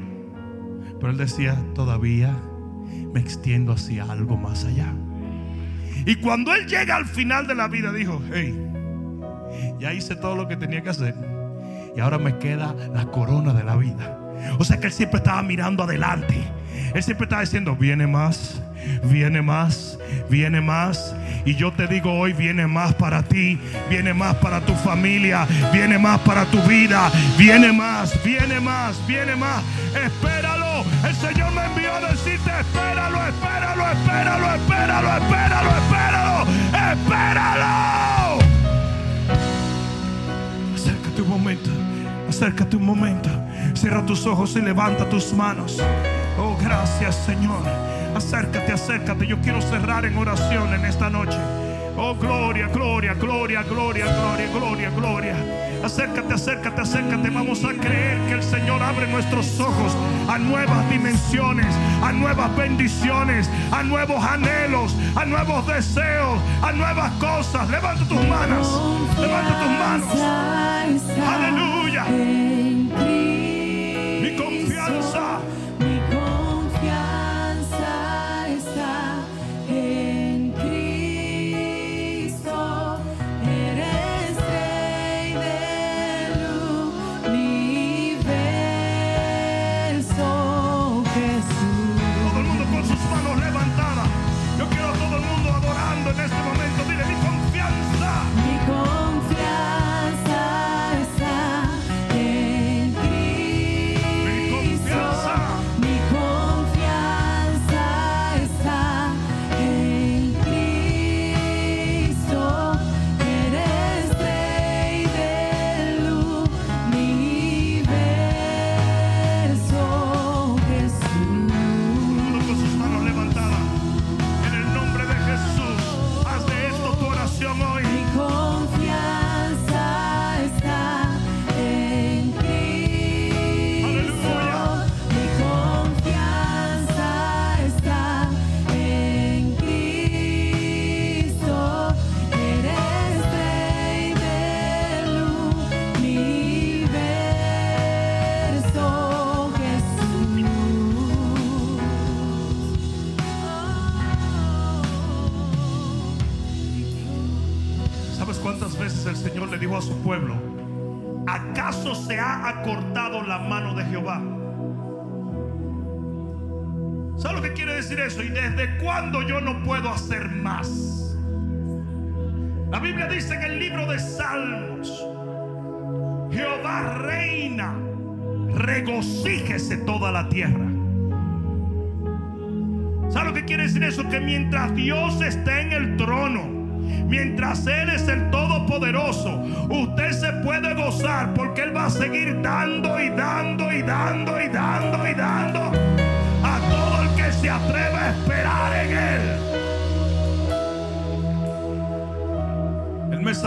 [0.99, 2.36] Pero él decía, todavía
[3.14, 4.93] me extiendo hacia algo más allá.
[6.06, 8.56] Y cuando él llega al final de la vida, dijo, hey,
[9.80, 11.31] ya hice todo lo que tenía que hacer
[11.96, 14.18] y ahora me queda la corona de la vida.
[14.60, 16.36] O sea que él siempre estaba mirando adelante.
[16.94, 18.62] Él siempre estaba diciendo, viene más,
[19.04, 19.98] viene más,
[20.30, 21.16] viene más.
[21.46, 25.98] Y yo te digo hoy, viene más para ti, viene más para tu familia, viene
[25.98, 29.64] más para tu vida, viene más, viene más, viene más.
[29.96, 30.84] Espéralo.
[31.08, 36.48] El Señor me envió a decirte, espéralo, espéralo, espéralo, espéralo, espéralo, espéralo,
[36.92, 37.32] espéralo.
[37.62, 38.11] Acércate
[42.42, 43.30] Acércate un momento.
[43.76, 45.80] Cierra tus ojos y levanta tus manos.
[46.39, 47.62] Oh, gracias Señor.
[48.16, 49.28] Acércate, acércate.
[49.28, 51.38] Yo quiero cerrar en oración en esta noche.
[51.98, 55.36] Oh, gloria, gloria, gloria, gloria, gloria, gloria, gloria.
[55.84, 57.30] Acércate, acércate, acércate.
[57.30, 59.96] Vamos a creer que el Señor abre nuestros ojos
[60.28, 67.70] a nuevas dimensiones, a nuevas bendiciones, a nuevos anhelos, a nuevos deseos, a nuevas cosas.
[67.70, 68.68] Levanta tus manos.
[69.20, 71.02] Levanta tus manos.
[71.28, 72.51] Aleluya.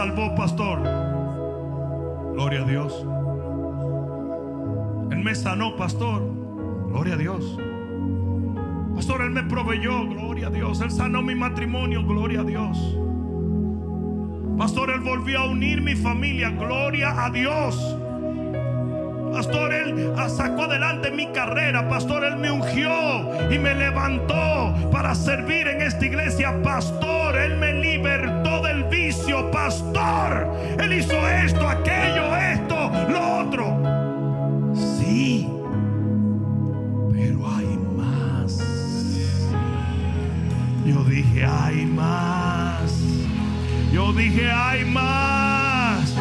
[0.04, 0.82] Salvó, pastor.
[2.34, 3.06] Gloria a Dios.
[5.10, 6.22] Él me sanó, pastor.
[6.88, 7.58] Gloria a Dios.
[8.94, 10.80] Pastor, Él me proveyó, gloria a Dios.
[10.82, 12.78] Él sanó mi matrimonio, gloria a Dios.
[14.58, 17.96] Pastor, Él volvió a unir mi familia, gloria a Dios.
[19.32, 21.88] Pastor, Él sacó adelante mi carrera.
[21.88, 22.90] Pastor, Él me ungió
[23.50, 26.62] y me levantó para servir en esta iglesia.
[26.62, 27.63] Pastor, Él me
[29.42, 30.46] Pastor,
[30.78, 33.76] Él hizo esto, aquello, esto, lo otro.
[34.74, 35.48] Sí,
[37.12, 38.58] pero hay más.
[40.86, 42.92] Yo dije, hay más.
[43.92, 46.14] Yo dije, hay más.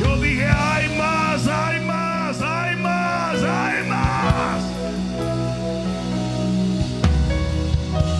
[0.00, 4.64] Yo dije, hay más, hay más, hay más, hay más.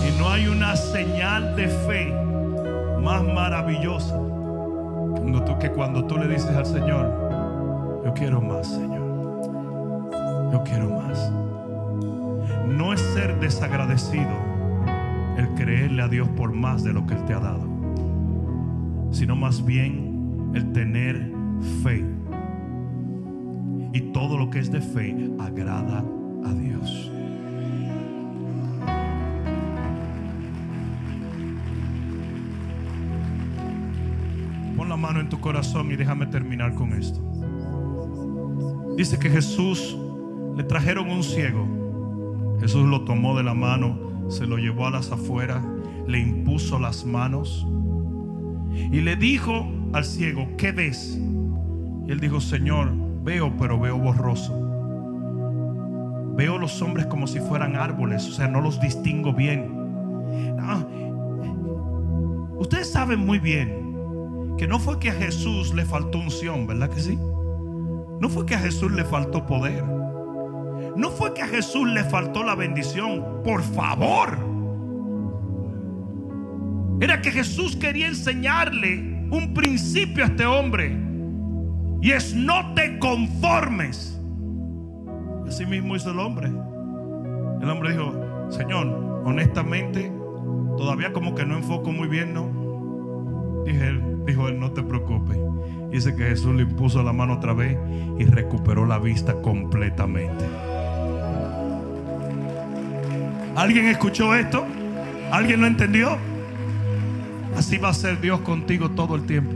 [0.07, 2.13] Y no hay una señal de fe
[3.01, 4.20] más maravillosa
[5.31, 8.99] cuando tú- que cuando tú le dices al Señor, yo quiero más, Señor.
[10.51, 11.31] Yo quiero más.
[12.67, 14.27] No es ser desagradecido
[15.37, 17.65] el creerle a Dios por más de lo que Él te ha dado,
[19.11, 21.31] sino más bien el tener
[21.81, 22.03] fe.
[23.93, 26.03] Y todo lo que es de fe agrada
[26.45, 27.09] a Dios.
[35.31, 37.21] Tu corazón y déjame terminar con esto.
[38.97, 39.97] Dice que Jesús
[40.57, 42.57] le trajeron un ciego.
[42.59, 45.65] Jesús lo tomó de la mano, se lo llevó a las afueras,
[46.05, 47.65] le impuso las manos
[48.73, 51.17] y le dijo al ciego, ¿qué ves?
[52.07, 52.91] Y él dijo, Señor,
[53.23, 54.53] veo, pero veo borroso.
[56.35, 60.57] Veo los hombres como si fueran árboles, o sea, no los distingo bien.
[60.59, 60.85] Ah,
[62.59, 63.80] ustedes saben muy bien
[64.61, 67.17] que no fue que a Jesús le faltó unción, ¿verdad que sí?
[67.17, 69.83] No fue que a Jesús le faltó poder.
[70.95, 73.41] No fue que a Jesús le faltó la bendición.
[73.43, 74.37] Por favor.
[76.99, 80.95] Era que Jesús quería enseñarle un principio a este hombre.
[81.99, 84.21] Y es no te conformes.
[85.47, 86.49] Así mismo hizo el hombre.
[86.49, 88.13] El hombre dijo,
[88.51, 90.11] Señor, honestamente,
[90.77, 92.60] todavía como que no enfoco muy bien, ¿no?
[93.65, 95.37] Dije él, dijo él, no te preocupes.
[95.91, 97.77] Dice que Jesús le impuso la mano otra vez
[98.17, 100.45] y recuperó la vista completamente.
[103.55, 104.65] ¿Alguien escuchó esto?
[105.31, 106.17] ¿Alguien lo entendió?
[107.57, 109.51] Así va a ser Dios contigo todo el tiempo.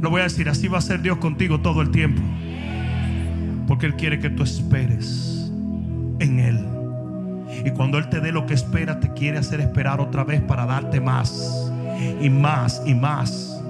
[0.00, 2.22] Lo voy a decir, así va a ser Dios contigo todo el tiempo.
[3.66, 5.52] Porque Él quiere que tú esperes
[6.20, 6.64] en Él.
[7.64, 10.66] Y cuando Él te dé lo que espera, te quiere hacer esperar otra vez para
[10.66, 11.72] darte más
[12.20, 13.60] y más y más.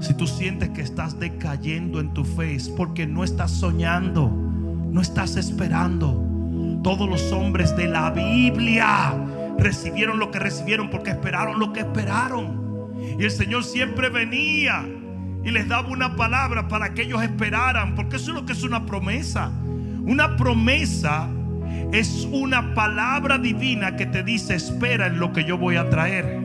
[0.00, 5.00] Si tú sientes que estás decayendo en tu fe, es porque no estás soñando, no
[5.00, 6.22] estás esperando.
[6.82, 9.14] Todos los hombres de la Biblia
[9.58, 12.92] recibieron lo que recibieron porque esperaron lo que esperaron.
[13.18, 14.84] Y el Señor siempre venía
[15.42, 18.62] y les daba una palabra para que ellos esperaran, porque eso es lo que es
[18.62, 19.50] una promesa.
[20.06, 21.28] Una promesa
[21.92, 26.43] es una palabra divina que te dice, espera en lo que yo voy a traer.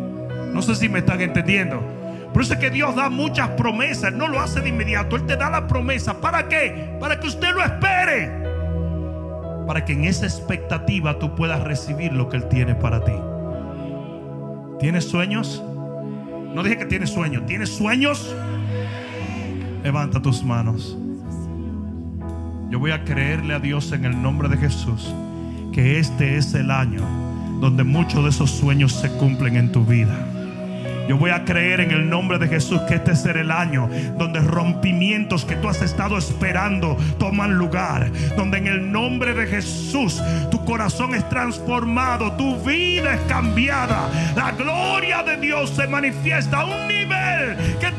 [0.54, 1.82] No sé si me están entendiendo.
[2.34, 5.36] Por eso es que Dios da muchas promesas, no lo hace de inmediato, Él te
[5.36, 6.22] da la promesa.
[6.22, 6.96] ¿Para qué?
[7.00, 8.32] Para que usted lo espere.
[9.66, 13.14] Para que en esa expectativa tú puedas recibir lo que Él tiene para ti.
[14.80, 15.64] ¿Tienes sueños?
[16.54, 17.46] No dije que tienes sueños.
[17.46, 18.36] ¿Tienes sueños?
[19.84, 20.98] Levanta tus manos.
[22.70, 25.14] Yo voy a creerle a Dios en el nombre de Jesús
[25.74, 27.04] que este es el año
[27.60, 30.39] donde muchos de esos sueños se cumplen en tu vida.
[31.10, 34.42] Yo voy a creer en el nombre de Jesús que este será el año donde
[34.42, 38.12] rompimientos que tú has estado esperando toman lugar.
[38.38, 44.08] Donde en el nombre de Jesús tu corazón es transformado, tu vida es cambiada.
[44.36, 47.92] La gloria de Dios se manifiesta a un nivel que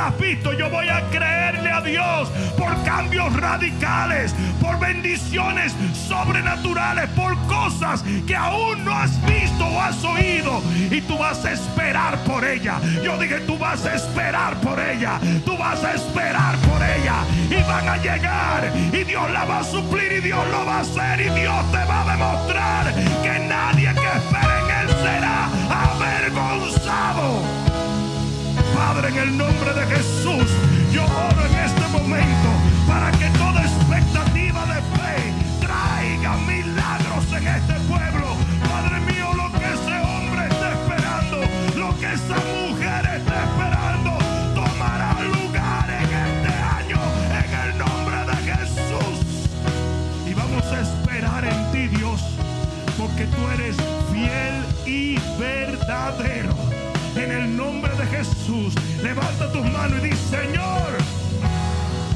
[0.00, 5.74] has visto, yo voy a creerle a Dios por cambios radicales, por bendiciones
[6.08, 10.62] sobrenaturales, por cosas que aún no has visto o has oído.
[10.90, 12.80] Y tú vas a esperar por ella.
[13.02, 15.20] Yo dije, tú vas a esperar por ella.
[15.44, 17.16] Tú vas a esperar por ella.
[17.50, 18.72] Y van a llegar.
[18.92, 21.20] Y Dios la va a suplir y Dios lo va a hacer.
[21.20, 27.59] Y Dios te va a demostrar que nadie que espere en Él será avergonzado.
[28.80, 30.48] Padre, en el nombre de Jesús,
[30.90, 32.48] yo oro en este momento
[32.88, 35.16] para que toda expectativa de fe
[35.60, 38.26] traiga milagros en este pueblo.
[38.72, 41.36] Padre mío, lo que ese hombre está esperando,
[41.76, 44.12] lo que esa mujer está esperando,
[44.54, 47.00] tomará lugar en este año,
[47.38, 49.16] en el nombre de Jesús.
[50.26, 52.22] Y vamos a esperar en ti, Dios,
[52.98, 53.76] porque tú eres
[54.10, 56.49] fiel y verdadero.
[57.30, 58.74] En el nombre de Jesús,
[59.04, 60.98] levanta tus manos y di, Señor,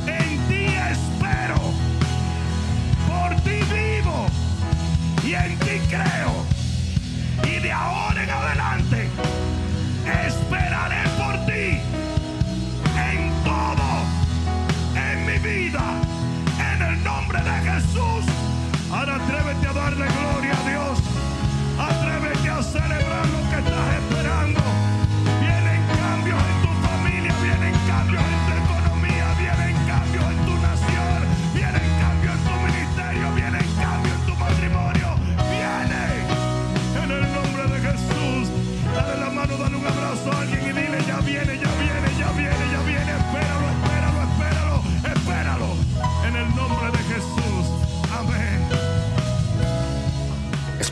[0.09, 1.55] en ti espero,
[3.07, 4.27] por ti vivo
[5.25, 6.35] y en ti creo.
[7.45, 9.09] Y de ahora en adelante,
[10.27, 11.14] esperaré